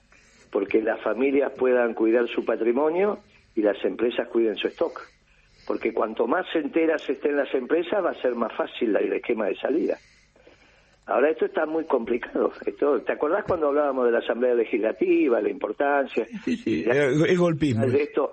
porque 0.52 0.82
las 0.82 1.02
familias 1.02 1.52
puedan 1.58 1.94
cuidar 1.94 2.28
su 2.28 2.44
patrimonio 2.46 3.20
y 3.56 3.62
las 3.62 3.84
empresas 3.84 4.28
cuiden 4.30 4.56
su 4.58 4.68
stock. 4.68 5.02
Porque 5.68 5.94
cuanto 5.94 6.26
más 6.26 6.46
enteras 6.56 7.08
estén 7.10 7.36
las 7.36 7.54
empresas, 7.54 8.04
va 8.04 8.12
a 8.12 8.22
ser 8.22 8.34
más 8.34 8.52
fácil 8.56 8.96
el 8.96 9.14
esquema 9.14 9.48
de 9.48 9.56
salida. 9.56 9.98
Ahora 11.06 11.30
esto 11.32 11.46
está 11.46 11.66
muy 11.66 11.86
complicado. 11.86 12.52
Esto, 12.66 13.02
¿Te 13.02 13.14
acordás 13.14 13.44
cuando 13.46 13.68
hablábamos 13.68 14.06
de 14.06 14.12
la 14.12 14.20
Asamblea 14.20 14.54
Legislativa, 14.54 15.42
la 15.42 15.50
importancia? 15.50 16.26
Sí, 16.46 16.56
sí, 16.58 16.84
Mirá, 16.88 17.06
es 17.06 17.38
golpismo. 17.38 17.86
de 17.86 18.04
esto, 18.04 18.32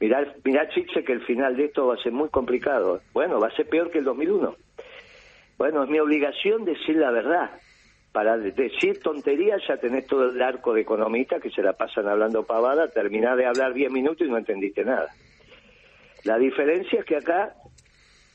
mirá, 0.00 0.34
mirá, 0.44 0.68
Chiche, 0.68 1.04
que 1.04 1.12
el 1.12 1.24
final 1.24 1.56
de 1.56 1.66
esto 1.66 1.86
va 1.88 1.94
a 1.94 2.02
ser 2.02 2.12
muy 2.12 2.28
complicado. 2.28 3.00
Bueno, 3.12 3.38
va 3.40 3.48
a 3.48 3.56
ser 3.56 3.68
peor 3.68 3.90
que 3.90 3.98
el 3.98 4.04
2001. 4.04 4.54
Bueno, 5.58 5.82
es 5.84 5.90
mi 5.90 5.98
obligación 5.98 6.64
decir 6.64 6.96
la 6.96 7.10
verdad. 7.10 7.50
Para 8.12 8.38
de- 8.38 8.52
decir 8.52 9.00
tonterías 9.02 9.60
ya 9.68 9.76
tenés 9.76 10.06
todo 10.06 10.30
el 10.30 10.40
arco 10.40 10.72
de 10.72 10.80
economistas 10.80 11.42
que 11.42 11.50
se 11.50 11.62
la 11.62 11.74
pasan 11.74 12.08
hablando 12.08 12.44
pavada, 12.44 12.88
terminás 12.88 13.36
de 13.36 13.44
hablar 13.46 13.74
10 13.74 13.90
minutos 13.92 14.26
y 14.26 14.30
no 14.30 14.38
entendiste 14.38 14.84
nada. 14.84 15.08
La 16.24 16.38
diferencia 16.38 17.00
es 17.00 17.04
que 17.04 17.16
acá 17.16 17.54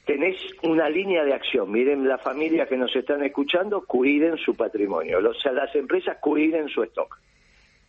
tenés 0.05 0.35
una 0.63 0.89
línea 0.89 1.23
de 1.23 1.33
acción. 1.33 1.71
Miren 1.71 2.07
las 2.07 2.21
familias 2.21 2.67
que 2.69 2.77
nos 2.77 2.95
están 2.95 3.23
escuchando, 3.23 3.81
cuiden 3.85 4.37
su 4.37 4.55
patrimonio. 4.55 5.19
Los, 5.21 5.37
las 5.45 5.73
empresas 5.75 6.17
cuiden 6.21 6.67
su 6.69 6.83
stock. 6.83 7.17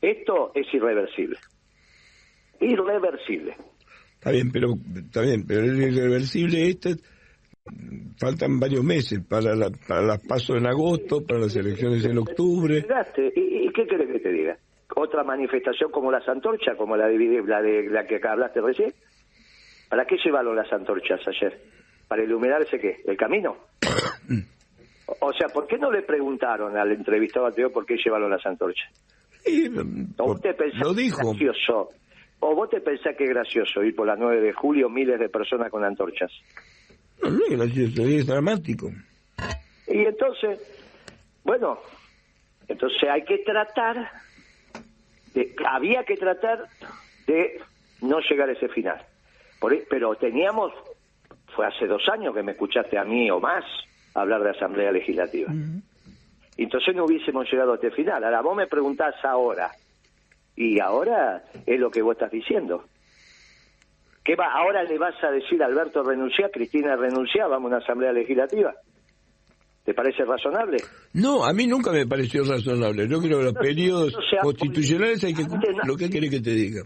Esto 0.00 0.52
es 0.54 0.66
irreversible. 0.72 1.38
Irreversible. 2.60 3.56
Está 4.14 4.30
bien, 4.30 4.50
pero 4.50 4.74
está 4.96 5.20
bien, 5.22 5.44
pero 5.46 5.60
el 5.64 5.80
irreversible 5.92 6.68
este 6.68 6.96
faltan 8.18 8.60
varios 8.60 8.84
meses 8.84 9.20
para 9.28 9.54
la, 9.54 9.70
para 9.88 10.02
las 10.02 10.20
pasos 10.20 10.56
en 10.56 10.66
agosto, 10.66 11.24
para 11.26 11.40
las 11.40 11.56
elecciones 11.56 12.04
en 12.04 12.18
octubre. 12.18 12.84
¿Y, 13.36 13.66
y 13.68 13.72
qué 13.72 13.86
querés 13.86 14.08
que 14.10 14.20
te 14.20 14.30
diga? 14.32 14.58
¿Otra 14.96 15.24
manifestación 15.24 15.90
como 15.90 16.12
las 16.12 16.28
antorchas, 16.28 16.76
como 16.76 16.96
la 16.96 17.06
de, 17.08 17.42
la 17.46 17.62
de 17.62 17.88
la 17.90 18.06
que 18.06 18.16
acá 18.16 18.32
hablaste 18.32 18.60
recién? 18.60 18.92
¿Para 19.88 20.04
qué 20.06 20.16
llevaron 20.24 20.54
las 20.56 20.72
antorchas 20.72 21.20
ayer? 21.26 21.60
¿Para 22.08 22.22
iluminar 22.22 22.62
ese 22.62 22.78
qué? 22.78 23.00
¿El 23.06 23.16
camino? 23.16 23.56
O- 25.20 25.32
sea, 25.32 25.48
¿por 25.48 25.66
qué 25.66 25.78
no 25.78 25.90
le 25.90 26.02
preguntaron 26.02 26.76
al 26.76 26.92
entrevistado 26.92 27.46
anterior 27.46 27.72
por 27.72 27.84
qué 27.86 27.96
llevaron 28.02 28.30
las 28.30 28.44
antorchas? 28.46 28.88
¿O 30.18 30.26
vos 30.28 30.40
te 30.40 30.54
pensás 30.54 30.80
lo 30.80 30.94
que 30.94 31.00
es 31.00 31.06
dijo. 31.06 31.28
gracioso? 31.30 31.88
¿O 32.40 32.54
vos 32.54 32.68
te 32.70 32.80
pensás 32.80 33.16
que 33.16 33.24
es 33.24 33.30
gracioso 33.30 33.82
ir 33.82 33.94
por 33.94 34.06
la 34.06 34.16
9 34.16 34.40
de 34.40 34.52
julio 34.52 34.88
miles 34.88 35.18
de 35.18 35.28
personas 35.28 35.70
con 35.70 35.84
antorchas? 35.84 36.30
No, 37.30 37.44
es 37.44 37.58
gracioso, 37.58 38.02
es 38.02 38.26
dramático. 38.26 38.90
Y 39.86 40.04
entonces, 40.04 40.58
bueno, 41.44 41.78
entonces 42.68 43.02
hay 43.08 43.24
que 43.24 43.38
tratar, 43.38 44.10
de, 45.34 45.54
había 45.66 46.04
que 46.04 46.16
tratar 46.16 46.68
de 47.26 47.60
no 48.00 48.20
llegar 48.20 48.48
a 48.48 48.52
ese 48.52 48.68
final. 48.68 49.04
Por 49.60 49.72
e- 49.74 49.86
pero 49.88 50.14
teníamos, 50.16 50.72
fue 51.54 51.66
hace 51.66 51.86
dos 51.86 52.08
años 52.08 52.34
que 52.34 52.42
me 52.42 52.52
escuchaste 52.52 52.98
a 52.98 53.04
mí 53.04 53.30
o 53.30 53.40
más 53.40 53.64
hablar 54.14 54.42
de 54.42 54.50
Asamblea 54.50 54.92
Legislativa. 54.92 55.52
Entonces 56.56 56.94
no 56.94 57.04
hubiésemos 57.04 57.50
llegado 57.50 57.72
a 57.72 57.74
este 57.76 57.90
final. 57.90 58.22
Ahora 58.24 58.40
vos 58.40 58.56
me 58.56 58.66
preguntás 58.66 59.14
ahora, 59.24 59.70
y 60.56 60.78
ahora 60.78 61.44
es 61.66 61.80
lo 61.80 61.90
que 61.90 62.00
vos 62.02 62.12
estás 62.12 62.30
diciendo. 62.30 62.84
¿Qué 64.24 64.34
va? 64.36 64.46
¿Ahora 64.52 64.82
le 64.84 64.96
vas 64.98 65.14
a 65.22 65.30
decir 65.30 65.62
Alberto 65.62 66.02
renunciar, 66.02 66.50
Cristina 66.50 66.96
renunciar, 66.96 67.48
vamos 67.50 67.70
a 67.72 67.76
una 67.76 67.84
asamblea 67.84 68.12
legislativa? 68.12 68.74
¿Te 69.84 69.92
parece 69.92 70.24
razonable? 70.24 70.78
No, 71.12 71.44
a 71.44 71.52
mí 71.52 71.66
nunca 71.66 71.92
me 71.92 72.06
pareció 72.06 72.42
razonable. 72.42 73.06
Yo 73.06 73.20
creo 73.20 73.38
que 73.40 73.44
los 73.44 73.54
periodos 73.54 74.14
o 74.16 74.22
sea, 74.22 74.40
constitucionales 74.40 75.22
hay 75.24 75.34
que 75.34 75.46
cumplir. 75.46 75.72
no- 75.76 75.82
Lo 75.84 75.96
que 75.96 76.08
quiere 76.08 76.30
que 76.30 76.40
te 76.40 76.50
diga. 76.50 76.82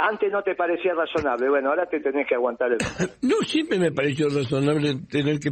Antes 0.00 0.30
no 0.30 0.42
te 0.42 0.54
parecía 0.54 0.92
razonable, 0.94 1.48
bueno, 1.48 1.70
ahora 1.70 1.86
te 1.86 1.98
tenés 1.98 2.24
que 2.28 2.34
aguantar 2.36 2.70
el... 2.70 2.78
No, 3.22 3.36
siempre 3.44 3.78
me 3.80 3.90
pareció 3.90 4.28
razonable 4.28 4.94
tener 5.10 5.40
que... 5.40 5.50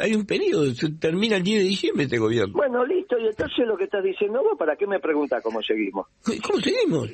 Hay 0.00 0.14
un 0.14 0.24
periodo, 0.24 0.72
se 0.72 0.88
termina 0.92 1.36
el 1.36 1.42
10 1.42 1.58
de 1.62 1.68
diciembre 1.68 2.04
este 2.04 2.16
gobierno. 2.18 2.54
Bueno, 2.54 2.86
listo, 2.86 3.18
y 3.18 3.26
entonces 3.26 3.66
lo 3.66 3.76
que 3.76 3.84
estás 3.84 4.02
diciendo 4.04 4.40
vos, 4.42 4.56
¿para 4.58 4.76
qué 4.76 4.86
me 4.86 5.00
preguntas 5.00 5.42
cómo 5.42 5.60
seguimos? 5.62 6.06
¿Cómo 6.46 6.60
seguimos? 6.60 7.10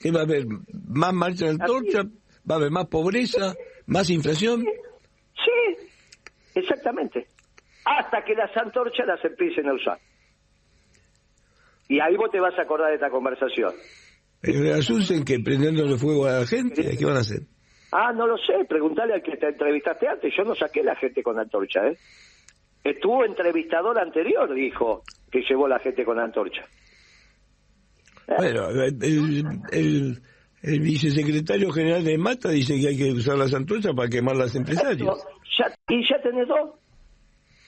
¿Que 0.00 0.10
va 0.12 0.20
a 0.20 0.22
haber 0.22 0.46
más 0.88 1.12
marcha 1.12 1.44
de 1.46 1.50
antorcha? 1.50 2.04
¿Va 2.48 2.54
a 2.54 2.58
haber 2.58 2.70
más 2.70 2.86
pobreza? 2.86 3.54
¿Más 3.86 4.10
inflación? 4.10 4.64
Sí, 4.64 5.76
exactamente. 6.54 7.26
Hasta 7.84 8.24
que 8.24 8.34
las 8.34 8.54
antorchas 8.56 9.06
las 9.06 9.24
empiecen 9.24 9.68
a 9.68 9.74
usar. 9.74 9.98
Y 11.88 12.00
ahí 12.00 12.16
vos 12.16 12.30
te 12.30 12.40
vas 12.40 12.58
a 12.58 12.62
acordar 12.62 12.90
de 12.90 12.96
esta 12.96 13.10
conversación. 13.10 13.72
Pero 14.40 14.74
asusten 14.74 15.24
que 15.24 15.40
prendiéndole 15.40 15.96
fuego 15.96 16.26
a 16.26 16.40
la 16.40 16.46
gente, 16.46 16.96
¿qué 16.96 17.04
van 17.04 17.16
a 17.16 17.20
hacer? 17.20 17.40
Ah, 17.90 18.12
no 18.12 18.26
lo 18.26 18.36
sé, 18.36 18.64
preguntale 18.68 19.14
al 19.14 19.22
que 19.22 19.36
te 19.36 19.48
entrevistaste 19.48 20.06
antes. 20.06 20.32
Yo 20.36 20.44
no 20.44 20.54
saqué 20.54 20.82
la 20.82 20.94
gente 20.96 21.22
con 21.22 21.38
antorcha, 21.38 21.86
¿eh? 21.86 21.96
Estuvo 22.84 23.24
entrevistador 23.24 23.98
anterior, 23.98 24.52
dijo, 24.54 25.02
que 25.30 25.40
llevó 25.48 25.66
la 25.66 25.78
gente 25.78 26.04
con 26.04 26.18
antorcha. 26.18 26.64
Bueno, 28.36 28.68
el, 28.68 29.02
el, 29.72 30.22
el 30.62 30.80
vicesecretario 30.80 31.70
general 31.70 32.04
de 32.04 32.18
Mata 32.18 32.50
dice 32.50 32.80
que 32.80 32.88
hay 32.88 32.96
que 32.96 33.12
usar 33.12 33.36
las 33.36 33.54
antorchas 33.54 33.94
para 33.94 34.08
quemar 34.08 34.36
las 34.36 34.54
empresarias. 34.54 35.08
Ya, 35.58 35.72
¿Y 35.88 36.08
ya 36.08 36.20
tenés 36.20 36.48
dos? 36.48 36.70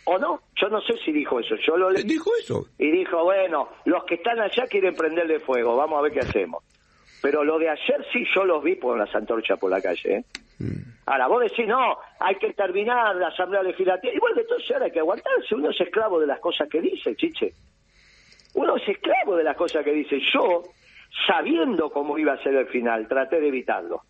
¿O 0.05 0.19
no? 0.19 0.41
Yo 0.57 0.69
no 0.69 0.81
sé 0.81 0.95
si 1.05 1.13
dijo 1.13 1.39
eso. 1.39 1.55
Yo 1.67 1.77
lo 1.77 1.91
leí. 1.91 2.03
Dijo 2.03 2.31
eso. 2.41 2.67
Y 2.79 2.91
dijo, 2.91 3.23
bueno, 3.23 3.69
los 3.85 4.05
que 4.05 4.17
están 4.17 4.41
allá 4.41 4.67
quieren 4.67 4.95
prenderle 4.95 5.39
fuego, 5.41 5.77
vamos 5.77 5.99
a 5.99 6.03
ver 6.03 6.13
qué 6.13 6.21
hacemos. 6.21 6.65
Pero 7.23 7.45
lo 7.45 7.59
de 7.59 7.69
ayer 7.69 8.05
sí 8.13 8.25
yo 8.35 8.45
los 8.45 8.63
vi 8.63 8.77
con 8.77 8.99
las 8.99 9.15
antorchas 9.15 9.59
por 9.59 9.71
la 9.71 9.81
calle. 9.81 10.17
¿eh? 10.17 10.25
Ahora, 11.07 11.29
vos 11.29 11.43
decís, 11.43 11.67
no, 11.67 11.99
hay 12.19 12.37
que 12.37 12.53
terminar 12.55 13.15
la 13.17 13.29
asamblea 13.29 13.63
legislativa. 13.63 14.13
Y 14.13 14.19
bueno, 14.19 14.41
entonces 14.41 14.71
ahora 14.73 14.87
hay 14.87 14.93
que 14.93 15.01
aguantarse. 15.01 15.55
Uno 15.55 15.71
es 15.71 15.81
esclavo 15.81 16.19
de 16.19 16.27
las 16.27 16.41
cosas 16.41 16.69
que 16.69 16.81
dice, 16.81 17.15
chiche. 17.17 17.53
Uno 18.55 18.77
es 18.77 18.89
esclavo 18.89 19.37
de 19.37 19.45
las 19.45 19.57
cosas 19.57 19.85
que 19.85 19.93
dice. 19.93 20.19
Yo, 20.33 20.65
sabiendo 21.26 21.90
cómo 21.90 22.19
iba 22.19 22.33
a 22.33 22.43
ser 22.43 22.55
el 22.55 22.67
final, 22.69 23.09
traté 23.09 23.40
de 23.40 23.49
evitarlo. 23.49 24.02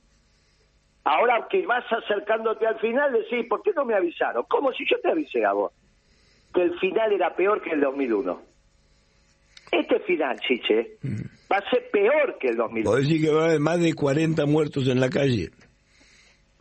Ahora 1.04 1.46
que 1.50 1.66
vas 1.66 1.84
acercándote 1.90 2.66
al 2.66 2.78
final, 2.78 3.12
decís, 3.12 3.46
¿por 3.48 3.62
qué 3.62 3.72
no 3.74 3.84
me 3.84 3.94
avisaron? 3.94 4.44
Como 4.48 4.72
si 4.72 4.84
yo 4.88 5.00
te 5.00 5.10
avisé 5.10 5.44
a 5.44 5.52
vos 5.52 5.72
que 6.54 6.62
el 6.62 6.78
final 6.78 7.12
era 7.12 7.34
peor 7.34 7.62
que 7.62 7.70
el 7.70 7.80
2001. 7.80 8.42
Este 9.72 10.00
final, 10.00 10.38
Chiche, 10.40 10.98
va 11.50 11.58
a 11.58 11.70
ser 11.70 11.90
peor 11.90 12.36
que 12.38 12.48
el 12.48 12.56
2001. 12.56 12.90
Vos 12.90 13.00
decís 13.00 13.24
que 13.24 13.32
va 13.32 13.42
a 13.42 13.44
haber 13.46 13.60
más 13.60 13.80
de 13.80 13.94
40 13.94 14.46
muertos 14.46 14.88
en 14.88 15.00
la 15.00 15.08
calle. 15.08 15.50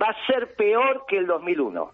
Va 0.02 0.08
a 0.10 0.26
ser 0.28 0.56
peor 0.56 1.06
que 1.08 1.18
el 1.18 1.26
2001. 1.26 1.92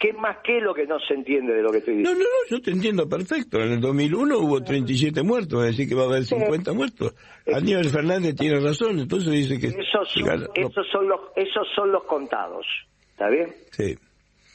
¿Qué 0.00 0.14
más 0.14 0.38
que 0.42 0.60
lo 0.60 0.72
que 0.72 0.86
no 0.86 0.98
se 0.98 1.12
entiende 1.12 1.52
de 1.52 1.62
lo 1.62 1.70
que 1.70 1.78
estoy 1.78 1.94
No, 1.96 1.98
diciendo? 2.10 2.24
no, 2.24 2.28
no, 2.50 2.56
yo 2.56 2.62
te 2.62 2.70
entiendo 2.70 3.06
perfecto. 3.06 3.60
En 3.60 3.72
el 3.72 3.80
2001 3.82 4.38
hubo 4.38 4.62
37 4.62 5.22
muertos, 5.22 5.62
es 5.62 5.72
decir 5.76 5.88
que 5.90 5.94
va 5.94 6.04
a 6.04 6.06
haber 6.06 6.24
50 6.24 6.72
muertos. 6.72 7.14
Aníbal 7.54 7.84
Fernández 7.90 8.34
tiene 8.34 8.58
razón, 8.60 8.98
entonces 8.98 9.30
dice 9.30 9.60
que... 9.60 9.66
Esos 9.66 10.08
son, 10.10 10.24
gana- 10.24 10.46
no, 10.46 10.52
esos, 10.68 10.86
son 10.90 11.06
los, 11.06 11.20
esos 11.36 11.68
son 11.76 11.92
los 11.92 12.04
contados. 12.04 12.66
¿Está 13.12 13.28
bien? 13.28 13.54
sí. 13.72 13.96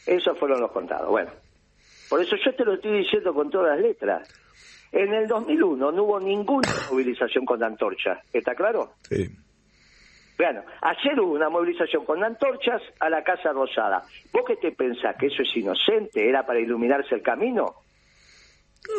Esos 0.08 0.38
fueron 0.40 0.62
los 0.62 0.72
contados. 0.72 1.10
Bueno, 1.10 1.32
por 2.10 2.22
eso 2.22 2.36
yo 2.44 2.54
te 2.56 2.64
lo 2.66 2.74
estoy 2.74 3.00
diciendo 3.00 3.34
con 3.34 3.50
todas 3.50 3.76
las 3.76 3.80
letras. 3.86 4.28
En 4.92 5.14
el 5.14 5.28
2001 5.28 5.92
no 5.92 6.04
hubo 6.04 6.20
ninguna 6.20 6.70
movilización 6.92 7.44
con 7.46 7.64
antorcha. 7.64 8.22
¿Está 8.34 8.54
claro? 8.56 8.94
Sí. 9.10 9.28
Bueno, 10.38 10.62
ayer 10.82 11.20
hubo 11.20 11.34
una 11.34 11.50
movilización 11.50 12.04
con 12.06 12.24
antorchas 12.24 12.82
a 13.00 13.10
la 13.10 13.24
Casa 13.24 13.54
Rosada. 13.54 14.04
¿Vos 14.34 14.44
qué 14.46 14.58
te 14.58 14.72
pensás? 14.72 15.16
¿Que 15.18 15.28
eso 15.28 15.44
es 15.44 15.56
inocente? 15.56 16.28
¿Era 16.28 16.46
para 16.46 16.60
iluminarse 16.60 17.16
el 17.16 17.22
camino? 17.22 17.76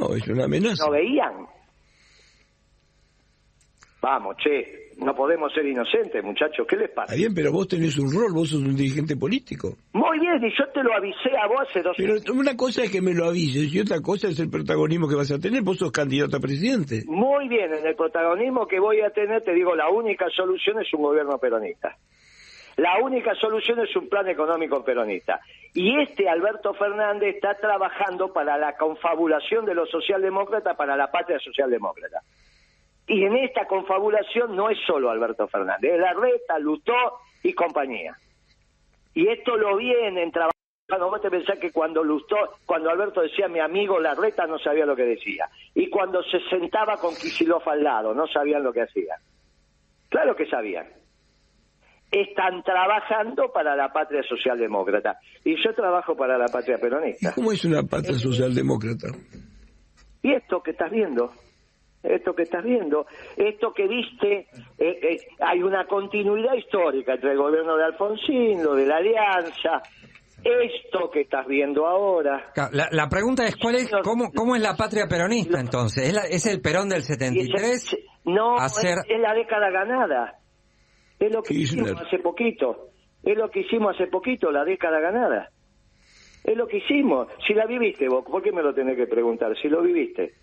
No, 0.00 0.14
es 0.14 0.26
una 0.28 0.44
amenaza. 0.44 0.84
¿No 0.86 0.92
veían? 0.92 1.46
Vamos, 4.06 4.36
che, 4.36 4.92
no 4.98 5.16
podemos 5.16 5.52
ser 5.52 5.66
inocentes, 5.66 6.22
muchachos, 6.22 6.64
¿qué 6.68 6.76
les 6.76 6.90
pasa? 6.90 7.12
Está 7.12 7.16
bien, 7.16 7.34
pero 7.34 7.50
vos 7.50 7.66
tenés 7.66 7.98
un 7.98 8.06
rol, 8.14 8.32
vos 8.32 8.50
sos 8.50 8.60
un 8.62 8.76
dirigente 8.76 9.16
político. 9.16 9.74
Muy 9.94 10.20
bien, 10.20 10.38
y 10.44 10.56
yo 10.56 10.64
te 10.72 10.80
lo 10.80 10.94
avisé 10.94 11.36
a 11.36 11.48
vos 11.48 11.66
hace 11.68 11.82
dos 11.82 11.96
Pero 11.96 12.14
una 12.32 12.56
cosa 12.56 12.84
es 12.84 12.92
que 12.92 13.02
me 13.02 13.12
lo 13.14 13.24
avises 13.24 13.74
y 13.74 13.80
otra 13.80 14.00
cosa 14.00 14.28
es 14.28 14.38
el 14.38 14.48
protagonismo 14.48 15.08
que 15.08 15.16
vas 15.16 15.32
a 15.32 15.40
tener. 15.40 15.62
Vos 15.62 15.78
sos 15.78 15.90
candidato 15.90 16.36
a 16.36 16.40
presidente. 16.40 17.02
Muy 17.08 17.48
bien, 17.48 17.74
en 17.74 17.84
el 17.84 17.96
protagonismo 17.96 18.68
que 18.68 18.78
voy 18.78 19.00
a 19.00 19.10
tener, 19.10 19.42
te 19.42 19.52
digo, 19.52 19.74
la 19.74 19.90
única 19.90 20.30
solución 20.30 20.80
es 20.80 20.86
un 20.94 21.02
gobierno 21.02 21.36
peronista. 21.38 21.96
La 22.76 23.00
única 23.02 23.34
solución 23.34 23.80
es 23.80 23.96
un 23.96 24.08
plan 24.08 24.28
económico 24.28 24.84
peronista. 24.84 25.40
Y 25.74 26.00
este 26.00 26.28
Alberto 26.28 26.74
Fernández 26.74 27.34
está 27.34 27.56
trabajando 27.56 28.32
para 28.32 28.56
la 28.56 28.76
confabulación 28.76 29.64
de 29.64 29.74
los 29.74 29.90
socialdemócratas 29.90 30.76
para 30.76 30.96
la 30.96 31.10
patria 31.10 31.40
socialdemócrata. 31.40 32.20
Y 33.08 33.24
en 33.24 33.36
esta 33.36 33.66
confabulación 33.66 34.56
no 34.56 34.68
es 34.68 34.78
solo 34.86 35.10
Alberto 35.10 35.46
Fernández, 35.48 35.92
es 35.94 36.00
Larreta, 36.00 36.58
Lutó 36.58 36.92
y 37.42 37.52
compañía. 37.52 38.16
Y 39.14 39.28
esto 39.28 39.56
lo 39.56 39.76
vienen 39.76 40.30
trabajando. 40.32 40.52
Vos 41.10 41.20
te 41.20 41.30
pensás 41.30 41.58
que 41.58 41.72
cuando 41.72 42.04
Lustó, 42.04 42.36
cuando 42.64 42.90
Alberto 42.90 43.20
decía 43.20 43.48
mi 43.48 43.58
amigo 43.60 43.98
Larreta 43.98 44.46
no 44.46 44.58
sabía 44.58 44.86
lo 44.86 44.94
que 44.94 45.02
decía. 45.04 45.48
Y 45.74 45.88
cuando 45.88 46.22
se 46.22 46.38
sentaba 46.48 46.96
con 46.96 47.14
Kicillof 47.14 47.66
al 47.66 47.82
lado, 47.82 48.14
no 48.14 48.26
sabían 48.28 48.62
lo 48.62 48.72
que 48.72 48.82
hacía. 48.82 49.16
Claro 50.08 50.36
que 50.36 50.46
sabían. 50.46 50.86
Están 52.10 52.62
trabajando 52.62 53.50
para 53.52 53.74
la 53.74 53.92
patria 53.92 54.22
socialdemócrata. 54.22 55.18
Y 55.44 55.56
yo 55.62 55.74
trabajo 55.74 56.16
para 56.16 56.38
la 56.38 56.46
patria 56.46 56.76
¿Y 56.76 56.80
peronista. 56.80 57.32
cómo 57.34 57.50
es 57.50 57.64
una 57.64 57.82
pata 57.82 58.12
socialdemócrata? 58.12 59.08
Y 60.22 60.32
esto 60.32 60.62
que 60.62 60.70
estás 60.70 60.90
viendo, 60.90 61.32
esto 62.06 62.34
que 62.34 62.42
estás 62.44 62.64
viendo, 62.64 63.06
esto 63.36 63.72
que 63.72 63.86
viste, 63.88 64.46
eh, 64.78 64.98
eh, 65.02 65.16
hay 65.40 65.62
una 65.62 65.86
continuidad 65.86 66.54
histórica 66.54 67.14
entre 67.14 67.32
el 67.32 67.38
gobierno 67.38 67.76
de 67.76 67.84
Alfonsín, 67.84 68.62
lo 68.62 68.74
de 68.74 68.86
la 68.86 68.96
alianza, 68.96 69.82
esto 70.44 71.10
que 71.10 71.22
estás 71.22 71.46
viendo 71.46 71.86
ahora. 71.86 72.52
La, 72.72 72.88
la 72.92 73.08
pregunta 73.08 73.44
es, 73.46 73.56
¿cuál 73.56 73.76
es, 73.76 73.90
cómo, 74.04 74.30
¿cómo 74.34 74.54
es 74.54 74.62
la 74.62 74.76
patria 74.76 75.06
peronista 75.08 75.58
entonces? 75.60 76.08
¿Es, 76.08 76.14
la- 76.14 76.24
es 76.24 76.46
el 76.46 76.60
Perón 76.60 76.88
del 76.88 76.98
Y 77.00 77.02
ese- 77.02 77.14
73? 77.14 77.96
no, 78.26 78.56
hacer- 78.56 78.98
es, 79.08 79.14
es 79.16 79.20
la 79.20 79.34
década 79.34 79.70
ganada. 79.70 80.38
Es 81.18 81.32
lo 81.34 81.42
que 81.42 81.54
Kirchner. 81.54 81.84
hicimos 81.86 82.02
hace 82.06 82.18
poquito. 82.18 82.90
Es 83.24 83.36
lo 83.36 83.50
que 83.50 83.60
hicimos 83.60 83.94
hace 83.94 84.06
poquito, 84.08 84.52
la 84.52 84.64
década 84.64 85.00
ganada. 85.00 85.48
Es 86.44 86.56
lo 86.56 86.68
que 86.68 86.76
hicimos. 86.76 87.26
Si 87.46 87.54
la 87.54 87.66
viviste 87.66 88.06
vos, 88.08 88.24
¿por 88.24 88.40
qué 88.42 88.52
me 88.52 88.62
lo 88.62 88.72
tenés 88.72 88.96
que 88.96 89.06
preguntar? 89.08 89.56
Si 89.60 89.68
lo 89.68 89.82
viviste. 89.82 90.34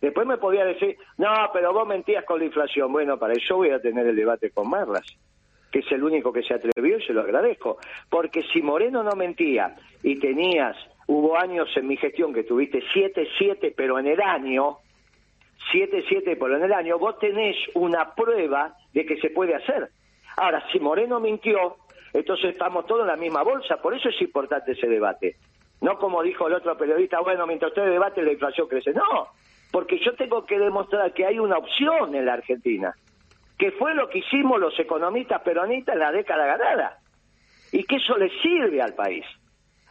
Después 0.00 0.26
me 0.26 0.36
podía 0.36 0.64
decir, 0.64 0.96
no, 1.18 1.32
pero 1.52 1.72
vos 1.72 1.86
mentías 1.86 2.24
con 2.24 2.38
la 2.38 2.44
inflación. 2.44 2.92
Bueno, 2.92 3.18
para 3.18 3.34
eso 3.34 3.56
voy 3.56 3.70
a 3.70 3.80
tener 3.80 4.06
el 4.06 4.16
debate 4.16 4.50
con 4.50 4.68
Marras, 4.68 5.06
que 5.72 5.78
es 5.80 5.92
el 5.92 6.04
único 6.04 6.32
que 6.32 6.42
se 6.42 6.54
atrevió 6.54 6.98
y 6.98 7.02
se 7.02 7.12
lo 7.12 7.22
agradezco. 7.22 7.78
Porque 8.10 8.42
si 8.52 8.62
Moreno 8.62 9.02
no 9.02 9.12
mentía 9.12 9.74
y 10.02 10.18
tenías, 10.18 10.76
hubo 11.06 11.36
años 11.38 11.68
en 11.76 11.86
mi 11.86 11.96
gestión 11.96 12.34
que 12.34 12.44
tuviste 12.44 12.82
7-7, 12.94 13.72
pero 13.76 13.98
en 13.98 14.06
el 14.06 14.20
año, 14.20 14.78
7-7 15.72 16.36
por 16.38 16.52
en 16.52 16.62
el 16.62 16.72
año, 16.72 16.98
vos 16.98 17.18
tenés 17.18 17.56
una 17.74 18.14
prueba 18.14 18.76
de 18.92 19.06
que 19.06 19.16
se 19.18 19.30
puede 19.30 19.54
hacer. 19.54 19.88
Ahora, 20.36 20.62
si 20.70 20.78
Moreno 20.78 21.18
mintió, 21.20 21.76
entonces 22.12 22.50
estamos 22.50 22.86
todos 22.86 23.02
en 23.02 23.08
la 23.08 23.16
misma 23.16 23.42
bolsa, 23.42 23.80
por 23.80 23.94
eso 23.94 24.10
es 24.10 24.20
importante 24.20 24.72
ese 24.72 24.86
debate. 24.86 25.36
No 25.80 25.98
como 25.98 26.22
dijo 26.22 26.46
el 26.46 26.54
otro 26.54 26.76
periodista, 26.76 27.20
bueno, 27.20 27.46
mientras 27.46 27.70
usted 27.70 27.90
debate 27.90 28.22
la 28.22 28.32
inflación 28.32 28.68
crece. 28.68 28.92
No, 28.92 29.28
porque 29.70 29.98
yo 30.04 30.14
tengo 30.14 30.44
que 30.46 30.58
demostrar 30.58 31.12
que 31.12 31.26
hay 31.26 31.38
una 31.38 31.58
opción 31.58 32.14
en 32.14 32.26
la 32.26 32.34
Argentina, 32.34 32.94
que 33.58 33.72
fue 33.72 33.94
lo 33.94 34.08
que 34.08 34.18
hicimos 34.18 34.60
los 34.60 34.78
economistas 34.78 35.42
peronistas 35.42 35.94
en 35.94 36.00
la 36.00 36.12
década 36.12 36.46
ganada, 36.46 36.98
y 37.72 37.84
que 37.84 37.96
eso 37.96 38.16
le 38.16 38.30
sirve 38.42 38.80
al 38.80 38.94
país. 38.94 39.24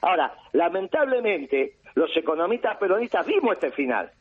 Ahora, 0.01 0.34
lamentablemente, 0.53 1.77
los 1.96 2.15
economistas 2.15 2.77
peronistas 2.77 3.25
vimos 3.25 3.53
este 3.53 3.72
final. 3.72 4.12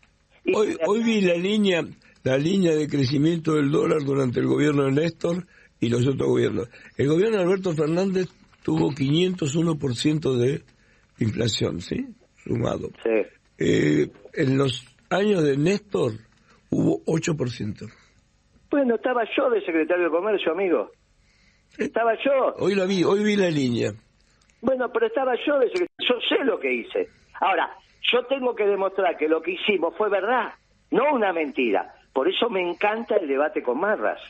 Y 0.45 0.55
Hoy, 0.55 0.77
hoy 0.87 1.03
vi 1.03 1.21
la 1.21 1.35
línea, 1.35 1.83
la 2.23 2.37
línea 2.37 2.75
de 2.75 2.89
crecimiento 2.89 3.55
del 3.55 3.71
dólar 3.71 4.03
durante 4.03 4.41
el 4.41 4.47
gobierno 4.47 4.85
de 4.85 4.93
Néstor 4.93 5.47
y 5.81 5.89
los 5.89 6.07
otros 6.07 6.29
gobiernos. 6.29 6.69
El 6.97 7.09
gobierno 7.09 7.39
de 7.39 7.45
Alberto 7.45 7.73
Fernández 7.73 8.29
tuvo 8.63 8.91
501% 8.91 10.37
de 10.37 10.63
inflación, 11.19 11.81
¿sí? 11.81 12.07
Sumado. 12.43 12.91
Sí. 13.03 13.11
Eh, 13.59 14.09
en 14.33 14.59
los 14.59 14.85
años 15.11 15.43
de 15.43 15.57
Néstor 15.57 16.13
hubo 16.71 17.01
8%. 17.07 17.91
Bueno, 18.71 18.97
estaba 18.97 19.23
yo 19.37 19.51
de 19.51 19.65
secretario 19.65 20.05
de 20.05 20.11
Comercio, 20.11 20.53
amigo. 20.53 20.91
Estaba 21.79 22.15
yo. 22.25 22.55
Hoy 22.59 22.75
la 22.75 22.87
vi, 22.87 23.05
hoy 23.05 23.23
vi 23.23 23.37
la 23.37 23.51
línea. 23.51 23.93
Bueno, 24.61 24.91
pero 24.93 25.07
estaba 25.07 25.35
yo 25.47 25.59
de 25.59 25.69
secretario. 25.69 26.09
Yo 26.09 26.15
sé 26.29 26.45
lo 26.45 26.59
que 26.59 26.73
hice. 26.73 27.09
Ahora, 27.41 27.77
yo 28.13 28.25
tengo 28.27 28.55
que 28.55 28.67
demostrar 28.67 29.17
que 29.17 29.29
lo 29.29 29.43
que 29.43 29.53
hicimos 29.53 29.97
fue 29.97 30.09
verdad, 30.09 30.55
no 30.91 31.13
una 31.13 31.33
mentira. 31.33 31.95
Por 32.13 32.29
eso 32.29 32.49
me 32.49 32.61
encanta 32.61 33.17
el 33.17 33.27
debate 33.27 33.63
con 33.63 33.81
Marras. 33.81 34.21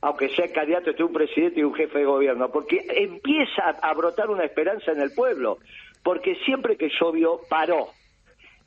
Aunque 0.00 0.28
sea 0.30 0.52
candidato 0.52 0.92
de 0.92 1.04
un 1.04 1.12
presidente 1.12 1.60
y 1.60 1.64
un 1.64 1.74
jefe 1.74 1.98
de 1.98 2.04
gobierno, 2.04 2.50
porque 2.50 2.84
empieza 2.88 3.70
a 3.80 3.94
brotar 3.94 4.30
una 4.30 4.44
esperanza 4.44 4.92
en 4.92 5.00
el 5.00 5.12
pueblo. 5.12 5.58
Porque 6.02 6.34
siempre 6.44 6.76
que 6.76 6.90
llovió, 7.00 7.40
paró. 7.48 7.88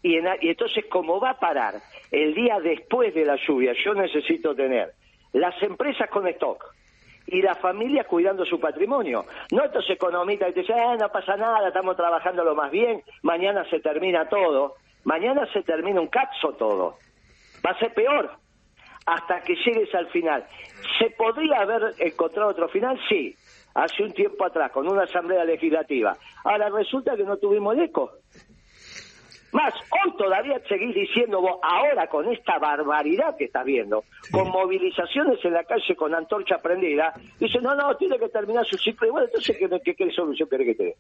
Y, 0.01 0.15
en- 0.17 0.27
y 0.41 0.49
entonces, 0.49 0.86
como 0.89 1.19
va 1.19 1.31
a 1.31 1.39
parar 1.39 1.75
el 2.12 2.34
día 2.36 2.60
después 2.60 3.13
de 3.13 3.25
la 3.25 3.36
lluvia, 3.47 3.73
yo 3.84 3.93
necesito 3.93 4.53
tener 4.55 4.91
las 5.34 5.62
empresas 5.63 6.10
con 6.10 6.27
stock 6.27 6.63
y 7.27 7.41
las 7.41 7.58
familias 7.60 8.05
cuidando 8.05 8.45
su 8.45 8.60
patrimonio. 8.60 9.25
No 9.51 9.63
estos 9.63 9.89
economistas 9.89 10.53
que 10.53 10.62
dicen, 10.62 10.77
"Eh, 10.77 10.97
no 10.99 11.10
pasa 11.10 11.36
nada, 11.36 11.67
estamos 11.67 11.95
trabajando 11.95 12.43
lo 12.43 12.53
más 12.55 12.69
bien, 12.71 13.01
mañana 13.23 13.67
se 13.69 13.79
termina 13.79 14.29
todo. 14.29 14.75
Mañana 15.03 15.45
se 15.53 15.62
termina 15.63 16.01
un 16.01 16.08
capso 16.08 16.53
todo. 16.53 16.97
Va 17.65 17.71
a 17.71 17.79
ser 17.79 17.93
peor 17.93 18.31
hasta 19.05 19.41
que 19.41 19.55
llegues 19.55 19.93
al 19.93 20.08
final. 20.08 20.45
¿Se 20.99 21.10
podría 21.12 21.62
haber 21.62 21.93
encontrado 21.99 22.49
otro 22.49 22.67
final? 22.69 22.99
Sí, 23.10 23.36
hace 23.75 24.03
un 24.03 24.13
tiempo 24.13 24.45
atrás, 24.45 24.71
con 24.71 24.88
una 24.88 25.03
asamblea 25.03 25.43
legislativa. 25.45 26.15
Ahora 26.43 26.69
resulta 26.69 27.15
que 27.15 27.23
no 27.23 27.38
tuvimos 27.38 27.75
el 27.75 27.84
eco. 27.84 28.13
Más, 29.55 29.73
hoy 29.73 30.17
todavía 30.17 30.61
seguís 30.67 30.93
diciendo 30.93 31.39
vos, 31.39 31.59
ahora 31.63 32.07
con 32.07 32.29
esta 32.31 32.59
barbaridad 32.59 33.37
que 33.37 33.45
estás 33.45 33.63
viendo, 33.63 34.03
con 34.31 34.49
movilizaciones 34.49 35.39
en 35.45 35.53
la 35.53 35.63
calle 35.63 35.95
con 35.95 36.13
antorcha 36.13 36.57
prendida, 36.61 37.13
dice, 37.39 37.59
no, 37.61 37.73
no, 37.73 37.95
tiene 37.95 38.19
que 38.19 38.27
terminar 38.27 38.65
su 38.65 38.75
ciclo. 38.77 39.07
Y 39.07 39.11
bueno, 39.11 39.27
entonces, 39.27 39.55
¿qué, 39.57 39.69
qué, 39.83 39.95
qué 39.95 40.11
solución 40.11 40.49
querés 40.49 40.67
que 40.67 40.75
te 40.75 40.83
dé? 40.83 40.95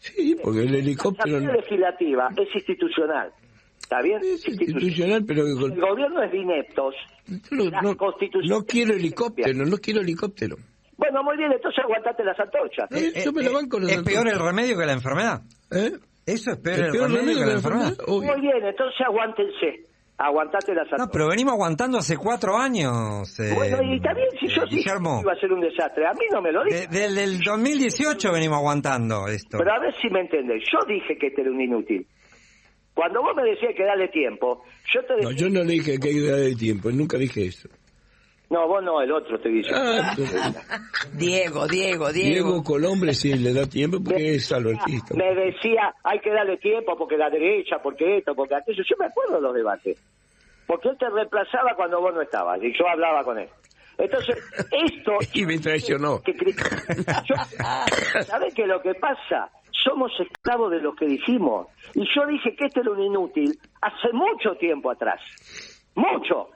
Sí, 0.00 0.36
porque 0.42 0.60
el 0.62 0.72
La 0.72 0.78
helicóptero 0.78 1.40
no- 1.40 1.52
legislativa 1.52 2.30
es 2.36 2.54
institucional, 2.54 3.32
¿está 3.80 4.02
bien? 4.02 4.18
es 4.22 4.46
institucional, 4.48 5.24
pero 5.24 5.42
El 5.46 5.80
gobierno 5.80 6.22
es 6.22 6.32
de 6.32 6.38
ineptos. 6.38 6.94
no, 7.52 7.64
La 7.70 7.80
no- 7.80 7.96
Constitución 7.96 8.58
no 8.58 8.64
quiero 8.66 8.94
helicóptero, 8.94 9.64
no 9.64 9.76
quiero 9.78 10.00
helicóptero. 10.00 10.56
Bueno, 10.96 11.22
muy 11.22 11.36
bien, 11.36 11.52
entonces 11.52 11.78
aguantate 11.84 12.24
las 12.24 12.38
antorchas. 12.40 12.90
Eh, 12.90 13.22
yo 13.24 13.32
me 13.32 13.42
la 13.44 13.50
banco 13.52 13.78
¿Es 13.78 14.02
peor 14.02 14.26
el 14.26 14.38
remedio 14.38 14.76
que 14.76 14.84
la 14.84 14.94
enfermedad? 14.94 15.42
¿Eh? 15.70 15.92
Eso 16.28 16.50
es 16.52 16.58
peor 16.58 16.78
¿El 16.78 16.84
el, 16.86 16.92
peor 16.92 17.10
remedio 17.10 17.38
que 17.40 17.46
la 17.46 17.52
enfermedad? 17.54 17.88
enfermedad. 17.88 18.14
Obvio. 18.16 18.32
Muy 18.32 18.40
bien, 18.40 18.64
entonces 18.64 19.00
aguántense. 19.06 19.84
Aguantate 20.20 20.74
las 20.74 20.86
No, 20.86 20.94
antorchas. 20.94 21.10
pero 21.12 21.28
venimos 21.28 21.52
aguantando 21.54 21.98
hace 21.98 22.16
cuatro 22.16 22.56
años. 22.56 23.38
eh, 23.38 23.52
Bueno, 23.54 23.78
y 23.84 23.96
está 23.96 24.12
bien, 24.14 24.26
si 24.40 24.48
yo 24.48 24.62
dije 24.64 24.76
Guillermo, 24.78 25.18
que 25.18 25.22
iba 25.22 25.32
a 25.32 25.40
ser 25.40 25.52
un 25.52 25.60
desastre. 25.60 26.06
A 26.08 26.12
mí 26.12 26.24
no 26.32 26.42
me 26.42 26.50
lo 26.50 26.64
de- 26.64 26.70
dije. 26.70 26.86
desde 26.90 27.22
el 27.24 27.38
2018 27.40 28.32
venimos 28.32 28.58
aguantando 28.58 29.28
esto. 29.28 29.58
Pero 29.58 29.72
a 29.72 29.78
ver 29.78 29.94
si 30.02 30.08
me 30.10 30.20
entendés. 30.22 30.64
Yo 30.72 30.78
dije 30.88 31.16
que 31.16 31.28
este 31.28 31.42
era 31.42 31.50
un 31.52 31.60
inútil. 31.60 32.04
Cuando 32.94 33.22
vos 33.22 33.30
me 33.36 33.44
decías 33.44 33.72
que 33.76 33.84
dale 33.84 34.08
tiempo, 34.08 34.64
yo 34.92 35.00
te 35.04 35.22
No, 35.22 35.28
decía... 35.30 35.36
yo 35.46 35.50
no 35.50 35.62
le 35.62 35.72
dije 35.74 35.98
que 36.00 36.08
hay 36.08 36.14
que 36.14 36.30
darle 36.30 36.54
tiempo, 36.56 36.90
nunca 36.90 37.16
dije 37.16 37.46
eso. 37.46 37.68
No, 38.50 38.66
vos 38.66 38.82
no, 38.82 39.00
el 39.02 39.12
otro 39.12 39.38
te 39.40 39.48
dice. 39.50 39.70
Ah, 39.74 40.14
Diego, 41.12 41.66
Diego, 41.66 42.10
Diego. 42.12 42.12
Diego 42.48 42.62
Colombre 42.64 43.12
sí 43.12 43.34
le 43.34 43.52
da 43.52 43.66
tiempo 43.66 43.98
porque 44.02 44.36
es 44.36 44.50
albertista. 44.52 45.14
Me 45.14 45.34
decía, 45.34 45.94
hay 46.02 46.18
que 46.20 46.30
darle 46.30 46.56
tiempo 46.56 46.96
porque 46.96 47.16
la 47.18 47.28
derecha, 47.28 47.76
porque 47.82 48.18
esto, 48.18 48.34
porque 48.34 48.54
aquello. 48.54 48.82
Yo 48.88 48.96
me 48.98 49.06
acuerdo 49.06 49.34
de 49.36 49.40
los 49.42 49.54
debates. 49.54 50.02
Porque 50.66 50.88
él 50.88 50.96
te 50.98 51.08
reemplazaba 51.10 51.74
cuando 51.76 52.00
vos 52.00 52.14
no 52.14 52.22
estabas 52.22 52.58
y 52.62 52.72
yo 52.78 52.88
hablaba 52.88 53.22
con 53.24 53.38
él. 53.38 53.48
Entonces, 53.98 54.36
esto... 54.70 55.12
Y 55.34 55.44
me 55.44 55.58
traicionó. 55.58 56.22
que 56.22 56.32
Yo- 56.32 58.22
¿Sabés 58.24 58.54
qué 58.54 58.62
es 58.62 58.68
lo 58.68 58.80
que 58.80 58.94
pasa? 58.94 59.50
Somos 59.84 60.10
esclavos 60.20 60.70
de 60.70 60.80
lo 60.80 60.94
que 60.94 61.06
dijimos. 61.06 61.66
Y 61.94 62.00
yo 62.14 62.26
dije 62.26 62.54
que 62.56 62.66
este 62.66 62.80
era 62.80 62.90
un 62.90 63.02
inútil 63.02 63.58
hace 63.80 64.12
mucho 64.12 64.54
tiempo 64.58 64.90
atrás. 64.90 65.20
Mucho. 65.94 66.50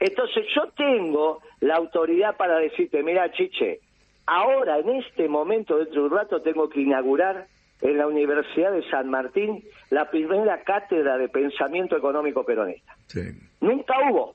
Entonces 0.00 0.46
yo 0.56 0.62
tengo 0.76 1.40
la 1.60 1.76
autoridad 1.76 2.36
para 2.36 2.58
decirte, 2.58 3.02
mira, 3.02 3.30
Chiche, 3.32 3.80
ahora 4.26 4.78
en 4.78 4.88
este 4.96 5.28
momento, 5.28 5.76
dentro 5.76 6.02
de 6.02 6.08
un 6.08 6.16
rato, 6.16 6.40
tengo 6.40 6.68
que 6.70 6.80
inaugurar 6.80 7.46
en 7.82 7.98
la 7.98 8.06
Universidad 8.06 8.72
de 8.72 8.88
San 8.90 9.08
Martín 9.10 9.62
la 9.90 10.10
primera 10.10 10.62
cátedra 10.64 11.18
de 11.18 11.28
pensamiento 11.28 11.96
económico 11.96 12.44
peronista. 12.44 12.96
Sí. 13.06 13.20
Nunca 13.60 13.94
hubo. 14.10 14.34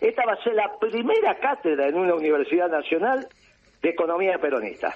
Esta 0.00 0.24
va 0.26 0.32
a 0.32 0.42
ser 0.42 0.54
la 0.54 0.72
primera 0.78 1.38
cátedra 1.38 1.86
en 1.88 1.96
una 1.96 2.14
universidad 2.14 2.68
nacional 2.68 3.28
de 3.82 3.88
economía 3.90 4.38
peronista. 4.38 4.94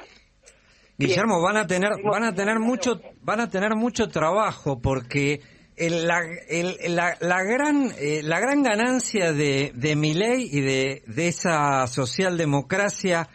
Guillermo, 0.96 1.40
van 1.40 1.58
a 1.58 1.66
tener, 1.66 1.90
van 2.02 2.24
a 2.24 2.34
tener 2.34 2.58
mucho, 2.58 3.00
van 3.22 3.40
a 3.40 3.48
tener 3.48 3.76
mucho 3.76 4.08
trabajo 4.08 4.80
porque 4.82 5.40
el- 5.78 6.06
la, 6.06 6.20
el- 6.48 6.76
la, 6.94 7.16
la 7.20 7.42
gran, 7.42 7.90
eh, 7.98 8.20
la 8.22 8.40
gran 8.40 8.62
ganancia 8.62 9.32
de, 9.32 9.72
de 9.74 9.96
Milei 9.96 10.48
y 10.52 10.60
de, 10.60 11.02
de 11.06 11.28
esa 11.28 11.86
socialdemocracia 11.86 13.28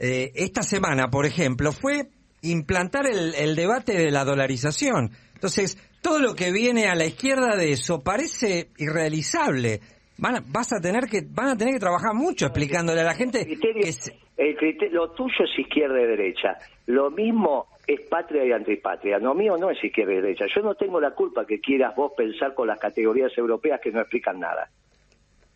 eh, 0.00 0.32
esta 0.34 0.62
semana, 0.62 1.08
por 1.08 1.26
ejemplo, 1.26 1.72
fue 1.72 2.08
implantar 2.42 3.06
el, 3.06 3.34
el 3.34 3.56
debate 3.56 3.98
de 3.98 4.10
la 4.10 4.24
dolarización. 4.24 5.10
Entonces, 5.34 5.76
todo 6.02 6.20
lo 6.20 6.34
que 6.34 6.52
viene 6.52 6.86
a 6.86 6.94
la 6.94 7.04
izquierda 7.06 7.56
de 7.56 7.72
eso 7.72 8.02
parece 8.02 8.68
irrealizable. 8.78 9.80
Van 10.18 10.36
a, 10.36 10.44
vas 10.46 10.72
a 10.72 10.80
tener 10.80 11.04
que, 11.06 11.22
van 11.28 11.48
a 11.48 11.56
tener 11.56 11.74
que 11.74 11.80
trabajar 11.80 12.14
mucho 12.14 12.46
explicándole 12.46 13.00
a 13.00 13.04
la 13.04 13.14
gente 13.14 13.44
criterio- 13.46 13.82
que 13.84 13.92
se- 13.92 14.16
el 14.36 14.56
criterio- 14.56 14.94
lo 15.00 15.10
tuyo 15.12 15.34
es 15.44 15.58
izquierda 15.58 16.00
y 16.00 16.06
derecha. 16.06 16.58
Lo 16.86 17.10
mismo 17.10 17.66
es 17.88 18.00
patria 18.02 18.44
y 18.44 18.52
antipatria. 18.52 19.18
Lo 19.18 19.34
mío 19.34 19.56
no 19.56 19.70
es 19.70 19.82
izquierda 19.82 20.12
y 20.12 20.16
derecha. 20.20 20.44
Yo 20.54 20.60
no 20.62 20.74
tengo 20.74 21.00
la 21.00 21.12
culpa 21.12 21.46
que 21.46 21.58
quieras 21.58 21.96
vos 21.96 22.12
pensar 22.16 22.54
con 22.54 22.68
las 22.68 22.78
categorías 22.78 23.32
europeas 23.36 23.80
que 23.80 23.90
no 23.90 24.00
explican 24.00 24.38
nada. 24.38 24.68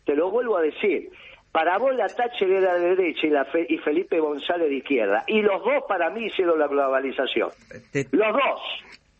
Te 0.05 0.15
lo 0.15 0.31
vuelvo 0.31 0.57
a 0.57 0.61
decir. 0.61 1.09
Para 1.51 1.77
vos 1.77 1.93
la 1.95 2.07
Thatcher 2.07 2.49
era 2.51 2.73
de 2.79 2.95
derecha 2.95 3.27
y, 3.27 3.29
la 3.29 3.45
Fe- 3.45 3.67
y 3.69 3.77
Felipe 3.77 4.19
González 4.19 4.67
de 4.69 4.77
izquierda. 4.77 5.23
Y 5.27 5.41
los 5.43 5.63
dos 5.63 5.83
para 5.87 6.09
mí 6.09 6.25
hicieron 6.25 6.57
la 6.57 6.67
globalización. 6.67 7.51
te- 7.91 8.07
Los 8.11 8.33
dos. 8.33 8.61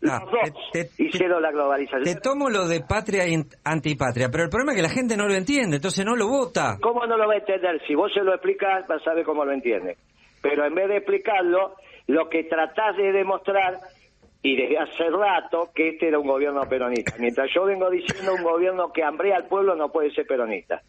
Los 0.00 0.12
Ah, 0.12 0.24
dos 0.24 0.70
te- 0.72 0.84
te- 0.86 1.02
hicieron 1.04 1.40
la 1.40 1.52
globalización. 1.52 2.02
Te 2.02 2.20
tomo 2.20 2.50
lo 2.50 2.66
de 2.66 2.80
patria 2.80 3.26
y 3.28 3.36
antipatria, 3.64 4.28
pero 4.30 4.42
el 4.44 4.50
problema 4.50 4.72
es 4.72 4.76
que 4.76 4.82
la 4.82 4.88
gente 4.90 5.16
no 5.16 5.26
lo 5.28 5.34
entiende, 5.34 5.76
entonces 5.76 6.04
no 6.04 6.16
lo 6.16 6.26
vota. 6.26 6.76
¿Cómo 6.82 7.06
no 7.06 7.16
lo 7.16 7.28
va 7.28 7.34
a 7.34 7.38
entender? 7.38 7.80
Si 7.86 7.94
vos 7.94 8.12
se 8.12 8.20
lo 8.24 8.34
explicás, 8.34 8.84
vas 8.88 9.06
a 9.06 9.14
ver 9.14 9.24
cómo 9.24 9.44
lo 9.44 9.52
entiende. 9.52 9.96
Pero 10.42 10.66
en 10.66 10.74
vez 10.74 10.88
de 10.88 10.96
explicarlo, 10.98 11.76
lo 12.06 12.28
que 12.28 12.44
tratás 12.44 12.96
de 12.96 13.12
demostrar, 13.12 13.78
y 14.42 14.56
desde 14.56 14.78
hace 14.78 15.08
rato, 15.10 15.70
que 15.74 15.88
este 15.90 16.08
era 16.08 16.18
un 16.18 16.26
gobierno 16.26 16.60
peronista. 16.68 17.14
Mientras 17.18 17.48
yo 17.54 17.64
vengo 17.64 17.88
diciendo 17.90 18.34
un 18.34 18.42
gobierno 18.42 18.92
que 18.92 19.02
hambrea 19.02 19.36
al 19.36 19.46
pueblo 19.46 19.74
no 19.74 19.90
puede 19.90 20.10
ser 20.12 20.26
peronista. 20.26 20.82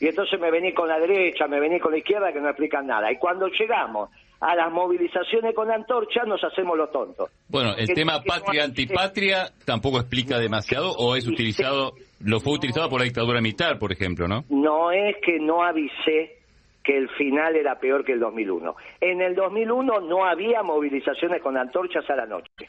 Y 0.00 0.08
entonces 0.08 0.40
me 0.40 0.50
vení 0.50 0.74
con 0.74 0.88
la 0.88 0.98
derecha, 0.98 1.46
me 1.46 1.60
vení 1.60 1.78
con 1.78 1.92
la 1.92 1.98
izquierda 1.98 2.32
que 2.32 2.40
no 2.40 2.48
explican 2.48 2.86
nada. 2.88 3.12
Y 3.12 3.16
cuando 3.18 3.46
llegamos 3.46 4.10
a 4.40 4.56
las 4.56 4.72
movilizaciones 4.72 5.54
con 5.54 5.70
antorcha, 5.70 6.24
nos 6.26 6.42
hacemos 6.42 6.76
los 6.76 6.90
tontos. 6.90 7.30
Bueno, 7.48 7.74
el 7.78 7.86
Que- 7.86 7.94
tema 7.94 8.20
que 8.20 8.28
no 8.28 8.34
patria 8.34 8.62
hay- 8.62 8.68
antipatria 8.68 9.46
tampoco 9.64 9.98
explica 10.00 10.38
demasiado 10.40 10.90
o 10.98 11.14
es 11.14 11.28
utilizado, 11.28 11.92
lo 12.20 12.40
fue 12.40 12.54
utilizado 12.54 12.88
por 12.90 12.98
la 12.98 13.04
dictadura 13.04 13.40
militar, 13.40 13.78
por 13.78 13.92
ejemplo, 13.92 14.26
¿no? 14.26 14.42
no 14.50 14.90
es 14.90 15.14
que 15.24 15.38
no 15.38 15.62
avisé 15.62 16.38
que 16.84 16.96
el 16.96 17.08
final 17.08 17.56
era 17.56 17.80
peor 17.80 18.04
que 18.04 18.12
el 18.12 18.20
2001. 18.20 18.76
En 19.00 19.22
el 19.22 19.34
2001 19.34 20.02
no 20.02 20.26
había 20.26 20.62
movilizaciones 20.62 21.40
con 21.40 21.56
antorchas 21.56 22.08
a 22.10 22.14
la 22.14 22.26
noche. 22.26 22.68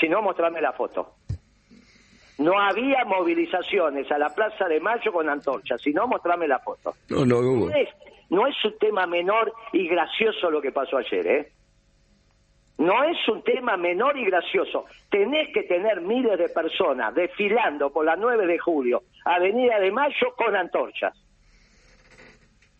Si 0.00 0.08
no, 0.08 0.22
mostrame 0.22 0.60
la 0.60 0.72
foto. 0.72 1.16
No 2.38 2.58
había 2.60 3.04
movilizaciones 3.04 4.10
a 4.12 4.18
la 4.18 4.32
Plaza 4.32 4.68
de 4.68 4.78
Mayo 4.78 5.12
con 5.12 5.28
antorchas. 5.28 5.82
Si 5.82 5.92
no, 5.92 6.06
mostrame 6.06 6.46
la 6.46 6.60
foto. 6.60 6.94
No, 7.10 7.26
no 7.26 7.38
hubo. 7.38 7.66
No 7.66 7.74
es, 7.74 7.88
no 8.30 8.46
es 8.46 8.54
un 8.64 8.78
tema 8.78 9.06
menor 9.08 9.52
y 9.72 9.88
gracioso 9.88 10.48
lo 10.48 10.62
que 10.62 10.70
pasó 10.70 10.98
ayer, 10.98 11.26
¿eh? 11.26 11.52
No 12.78 13.02
es 13.02 13.16
un 13.26 13.42
tema 13.42 13.76
menor 13.76 14.16
y 14.16 14.24
gracioso. 14.24 14.84
Tenés 15.10 15.52
que 15.52 15.64
tener 15.64 16.00
miles 16.00 16.38
de 16.38 16.48
personas 16.48 17.12
desfilando 17.12 17.90
por 17.90 18.04
la 18.04 18.14
9 18.14 18.46
de 18.46 18.56
julio, 18.56 19.02
Avenida 19.24 19.80
de 19.80 19.90
Mayo, 19.90 20.32
con 20.36 20.54
antorchas. 20.54 21.12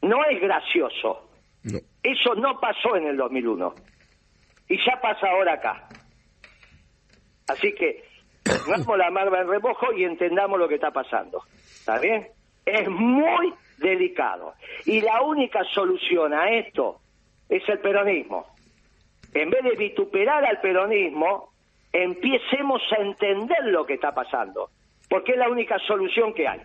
No 0.02 0.24
es 0.24 0.40
gracioso. 0.40 1.28
No. 1.64 1.78
Eso 2.02 2.34
no 2.37 2.58
pasó 2.61 2.96
en 2.96 3.08
el 3.08 3.16
2001. 3.16 3.74
Y 4.68 4.76
ya 4.84 5.00
pasa 5.00 5.28
ahora 5.30 5.54
acá. 5.54 5.88
Así 7.48 7.74
que 7.74 8.04
pongamos 8.44 8.98
la 8.98 9.11
marca 9.11 9.40
en 9.40 9.48
remojo 9.48 9.92
y 9.92 10.04
entendamos 10.04 10.58
lo 10.58 10.68
que 10.68 10.76
está 10.76 10.90
pasando. 10.90 11.42
¿Está 11.56 11.98
bien? 11.98 12.28
Es 12.64 12.88
muy 12.88 13.52
delicado. 13.78 14.54
Y 14.84 15.00
la 15.00 15.22
única 15.22 15.64
solución 15.72 16.34
a 16.34 16.50
esto 16.50 17.00
es 17.48 17.66
el 17.68 17.78
peronismo. 17.78 18.46
En 19.32 19.50
vez 19.50 19.62
de 19.62 19.76
vituperar 19.76 20.44
al 20.44 20.61
peronismo, 20.61 21.52
empecemos 21.92 22.82
a 22.92 23.02
entender 23.02 23.64
lo 23.64 23.87
que 23.87 23.94
está 23.94 24.12
pasando. 24.12 24.70
Porque 25.08 25.32
es 25.32 25.38
la 25.38 25.48
única 25.48 25.78
solución 25.87 26.34
que 26.34 26.46
hay. 26.46 26.61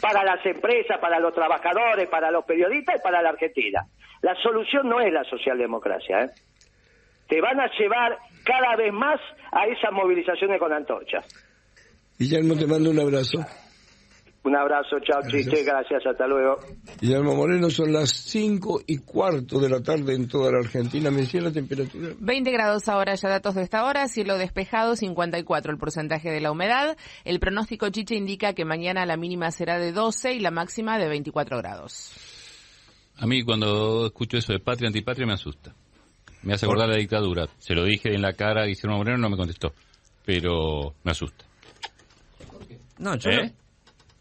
Para 0.00 0.24
las 0.24 0.44
empresas, 0.46 0.98
para 0.98 1.18
los 1.18 1.34
trabajadores, 1.34 2.08
para 2.08 2.30
los 2.30 2.44
periodistas 2.44 2.96
y 2.98 3.02
para 3.02 3.22
la 3.22 3.30
Argentina. 3.30 3.86
La 4.22 4.34
solución 4.42 4.88
no 4.88 5.00
es 5.00 5.12
la 5.12 5.24
socialdemocracia. 5.24 6.24
¿eh? 6.24 6.30
Te 7.28 7.40
van 7.40 7.60
a 7.60 7.70
llevar 7.78 8.18
cada 8.44 8.76
vez 8.76 8.92
más 8.92 9.20
a 9.52 9.66
esas 9.66 9.92
movilizaciones 9.92 10.58
con 10.58 10.72
antorchas. 10.72 11.24
Guillermo, 12.18 12.56
te 12.56 12.66
mando 12.66 12.90
un 12.90 12.98
abrazo. 13.00 13.38
Un 14.44 14.56
abrazo, 14.56 14.96
chao, 15.04 15.20
chiste, 15.28 15.62
gracias, 15.64 16.06
hasta 16.06 16.26
luego. 16.26 16.56
Guillermo 17.00 17.34
Moreno, 17.34 17.68
son 17.70 17.92
las 17.92 18.10
cinco 18.10 18.80
y 18.86 18.98
cuarto 18.98 19.58
de 19.58 19.68
la 19.68 19.82
tarde 19.82 20.14
en 20.14 20.28
toda 20.28 20.52
la 20.52 20.58
Argentina. 20.58 21.10
¿Me 21.10 21.22
decía 21.22 21.40
la 21.42 21.50
temperatura? 21.50 22.14
20 22.18 22.50
grados 22.52 22.88
ahora, 22.88 23.14
ya 23.16 23.28
datos 23.28 23.56
de 23.56 23.62
esta 23.62 23.84
hora, 23.84 24.08
cielo 24.08 24.38
despejado, 24.38 24.96
54 24.96 25.72
el 25.72 25.78
porcentaje 25.78 26.30
de 26.30 26.40
la 26.40 26.50
humedad. 26.52 26.96
El 27.24 27.40
pronóstico 27.40 27.90
Chiche 27.90 28.14
indica 28.14 28.54
que 28.54 28.64
mañana 28.64 29.04
la 29.04 29.16
mínima 29.16 29.50
será 29.50 29.78
de 29.78 29.92
12 29.92 30.34
y 30.34 30.40
la 30.40 30.50
máxima 30.52 30.98
de 30.98 31.08
24 31.08 31.58
grados. 31.58 32.12
A 33.18 33.26
mí 33.26 33.42
cuando 33.42 34.06
escucho 34.06 34.38
eso 34.38 34.52
de 34.52 34.60
patria 34.60 34.86
antipatria 34.86 35.26
me 35.26 35.34
asusta. 35.34 35.74
Me 36.42 36.54
hace 36.54 36.64
acordar 36.64 36.88
la 36.88 36.96
dictadura. 36.96 37.48
Se 37.58 37.74
lo 37.74 37.84
dije 37.84 38.14
en 38.14 38.22
la 38.22 38.32
cara 38.32 38.62
a 38.62 38.66
Guillermo 38.66 38.98
Moreno, 38.98 39.18
no 39.18 39.28
me 39.30 39.36
contestó. 39.36 39.74
Pero 40.24 40.94
me 41.02 41.10
asusta. 41.10 41.44
No, 42.98 43.16
yo 43.16 43.30
¿Eh? 43.30 43.46
no- 43.46 43.67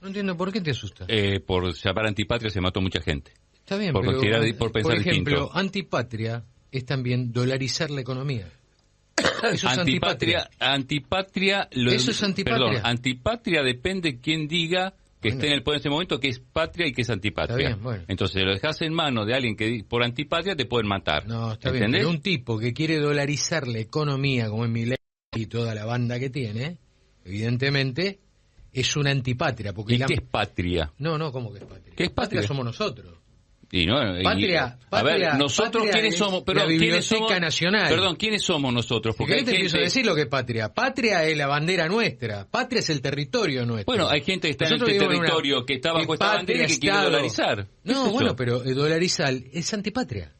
No 0.02 0.08
entiendo 0.08 0.38
por 0.38 0.52
qué 0.52 0.62
te 0.62 0.72
asusta. 0.72 1.06
Eh, 1.08 1.40
por 1.40 1.74
llamar 1.74 2.08
antipatria 2.08 2.50
se 2.50 2.62
mató 2.62 2.82
mucha 2.82 3.02
gente. 3.02 3.32
Está 3.56 3.78
bien, 3.78 3.92
por 3.94 4.02
pero 4.04 4.14
considerar 4.14 4.48
y 4.48 4.54
por 4.54 4.72
pensar 4.72 4.96
ejemplo, 4.98 5.34
distinto. 5.42 5.58
antipatria 5.58 6.44
es 6.72 6.86
también 6.86 7.32
dolarizar 7.32 7.90
la 7.90 8.02
economía. 8.02 8.48
Eso 9.52 9.68
es 9.70 9.78
antipatria, 9.78 10.50
antipatria, 10.60 11.68
lo- 11.72 11.92
Eso 11.92 12.12
es 12.12 12.22
antipatria. 12.24 12.68
Perdón, 12.68 12.82
antipatria 12.86 13.64
depende 13.64 14.20
quién 14.20 14.48
diga 14.48 14.94
que 15.20 15.30
Bueno. 15.30 15.36
esté 15.40 15.48
en 15.48 15.54
el 15.54 15.64
poder 15.64 15.78
en 15.78 15.80
ese 15.82 15.90
momento 15.90 16.20
que 16.20 16.28
es 16.30 16.40
patria 16.40 16.88
y 16.88 16.92
que 16.94 17.02
es 17.02 17.10
antipatria. 17.10 17.58
Está 17.58 17.70
bien, 17.76 17.84
bueno. 17.84 18.04
Entonces 18.08 18.44
lo 18.44 18.54
dejas 18.54 18.80
en 18.84 18.94
manos 18.94 19.26
de 19.26 19.34
alguien 19.34 19.56
que 19.58 19.84
por 19.90 20.04
antipatria 20.04 20.56
te 20.56 20.66
pueden 20.66 20.88
matar. 20.88 21.28
No, 21.28 21.54
está 21.54 21.72
bien. 21.72 21.92
Pero 21.92 22.10
un 22.10 22.22
tipo 22.22 22.60
que 22.60 22.72
quiere 22.74 23.00
dolarizar 23.00 23.68
la 23.68 23.80
economía 23.80 24.48
como 24.50 24.66
es 24.66 24.72
Milei 24.72 24.98
y 25.36 25.48
toda 25.48 25.74
la 25.74 25.86
banda 25.86 26.20
que 26.20 26.30
tiene, 26.30 26.78
evidentemente 27.26 28.20
es 28.80 28.96
una 28.96 29.12
antipatria. 29.12 29.74
Porque 29.74 29.96
¿Y 29.96 29.98
la- 29.98 30.06
qué 30.08 30.16
es 30.16 30.22
patria? 30.22 30.92
No, 31.00 31.18
no, 31.18 31.32
¿cómo 31.32 31.52
que 31.52 31.60
es 31.60 31.66
patria? 31.66 31.94
¿Qué 31.96 32.04
es 32.06 32.12
patria? 32.12 32.44
somos 32.44 32.66
nosotros. 32.66 33.14
Y 33.70 33.86
no, 33.86 34.18
y- 34.18 34.24
Patria- 34.24 34.64
a 34.64 34.90
patria- 34.90 35.32
ver, 35.32 35.38
nosotros 35.38 35.84
patria 35.84 35.92
quiénes 35.92 36.14
es 36.14 36.20
somos, 36.20 36.40
la 36.40 36.46
perdón, 36.46 36.78
¿quiénes 36.78 37.06
somos? 37.06 37.40
Nacional. 37.42 37.90
Perdón, 37.90 38.16
¿quiénes 38.16 38.42
somos 38.42 38.74
nosotros? 38.74 39.14
¿Por 39.14 39.28
Porque 39.28 39.40
qué 39.40 39.44
te 39.44 39.52
empiezo 39.52 39.76
a 39.76 39.80
gente, 39.80 39.84
decir 39.84 40.06
lo 40.06 40.16
que 40.16 40.22
es 40.22 40.28
patria? 40.28 40.74
Patria 40.74 41.26
es 41.26 41.36
la 41.38 41.48
bandera 41.48 41.90
nuestra. 41.90 42.46
Patria 42.50 42.80
es 42.80 42.90
el 42.92 43.02
territorio 43.02 43.66
nuestro. 43.66 43.92
bueno, 43.94 44.08
hay 44.10 44.22
gente 44.22 44.48
que 44.48 44.52
está 44.52 44.66
Nosotros 44.70 44.88
en 44.90 44.96
este 44.96 45.06
una- 45.08 45.16
territorio 45.18 45.66
que 45.66 45.74
está 45.74 45.90
es 45.90 45.96
bajo 45.96 46.14
esta 46.14 46.28
bandera 46.36 46.64
y 46.64 46.68
que 46.68 46.80
quiere 46.80 46.98
dolarizar. 46.98 47.56
¿Qué 47.84 47.92
es 47.92 47.96
No, 47.96 48.10
bueno, 48.12 48.36
pero 48.38 48.64
eh, 48.64 48.74
dolarizar 48.74 49.34
es 49.52 49.74
antipatria. 49.74 50.32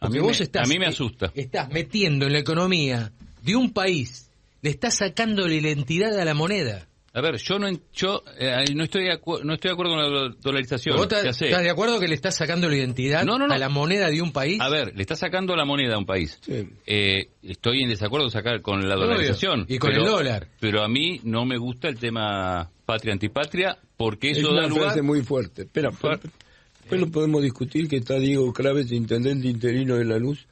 A 0.00 0.08
mí, 0.08 0.18
vos 0.18 0.38
me, 0.38 0.44
estás, 0.44 0.66
a 0.66 0.72
mí 0.72 0.78
me 0.78 0.86
eh, 0.86 0.88
asusta. 0.88 1.30
Estás 1.34 1.68
metiendo 1.70 2.24
en 2.26 2.32
la 2.32 2.38
economía 2.38 3.12
de 3.42 3.54
un 3.54 3.70
país, 3.74 4.30
le 4.62 4.70
estás 4.70 4.94
sacando 4.96 5.46
la 5.46 5.54
identidad 5.54 6.18
a 6.18 6.24
la 6.24 6.32
moneda. 6.32 6.88
A 7.16 7.20
ver, 7.20 7.36
yo 7.36 7.60
no 7.60 7.68
en- 7.68 7.80
yo 7.94 8.24
eh, 8.38 8.64
no 8.74 8.82
estoy 8.82 9.04
no 9.44 9.54
estoy 9.54 9.68
de 9.68 9.72
acuerdo 9.72 9.92
con 9.92 9.98
la 10.02 10.08
do- 10.08 10.28
dolarización. 10.42 10.96
¿Vos 10.96 11.04
estás, 11.04 11.24
ya 11.24 11.32
sé. 11.32 11.44
estás 11.46 11.62
de 11.62 11.70
acuerdo 11.70 12.00
que 12.00 12.08
le 12.08 12.14
estás 12.16 12.34
sacando 12.36 12.68
la 12.68 12.76
identidad 12.76 13.24
No, 13.24 13.38
no, 13.38 13.46
no. 13.46 13.54
a 13.54 13.58
la 13.58 13.68
moneda 13.68 14.10
de 14.10 14.20
un 14.20 14.32
país? 14.32 14.60
A 14.60 14.68
ver, 14.68 14.92
le 14.96 15.02
está 15.02 15.14
sacando 15.14 15.54
la 15.54 15.64
moneda 15.64 15.94
a 15.94 15.98
un 15.98 16.06
país. 16.06 16.40
Sí. 16.44 16.68
Eh, 16.86 17.28
estoy 17.44 17.82
en 17.84 17.90
desacuerdo 17.90 18.28
sacar 18.30 18.60
con 18.62 18.88
la 18.88 18.96
Obvio. 18.96 19.06
dolarización. 19.06 19.64
Y 19.68 19.78
con 19.78 19.90
pero- 19.90 20.02
el 20.04 20.10
dólar. 20.10 20.48
Pero 20.58 20.82
a 20.82 20.88
mí 20.88 21.20
no 21.22 21.44
me 21.44 21.56
gusta 21.56 21.88
el 21.88 21.98
tema 22.00 22.68
patria-antipatria 22.84 23.78
porque 23.96 24.32
Es 24.32 24.38
eso 24.38 24.48
da 24.48 24.58
una 24.60 24.66
lugar... 24.66 24.84
frase 24.86 25.02
muy 25.02 25.22
fuerte. 25.22 25.62
Espera, 25.62 25.90
después 25.90 27.00
lo 27.00 27.06
podemos 27.12 27.42
discutir 27.42 27.88
que 27.88 27.96
está 27.98 28.18
Diego 28.18 28.52
Craves, 28.52 28.90
intendente 28.90 29.46
interino 29.46 29.94
de 29.96 30.04
la 30.04 30.18
luz, 30.18 30.46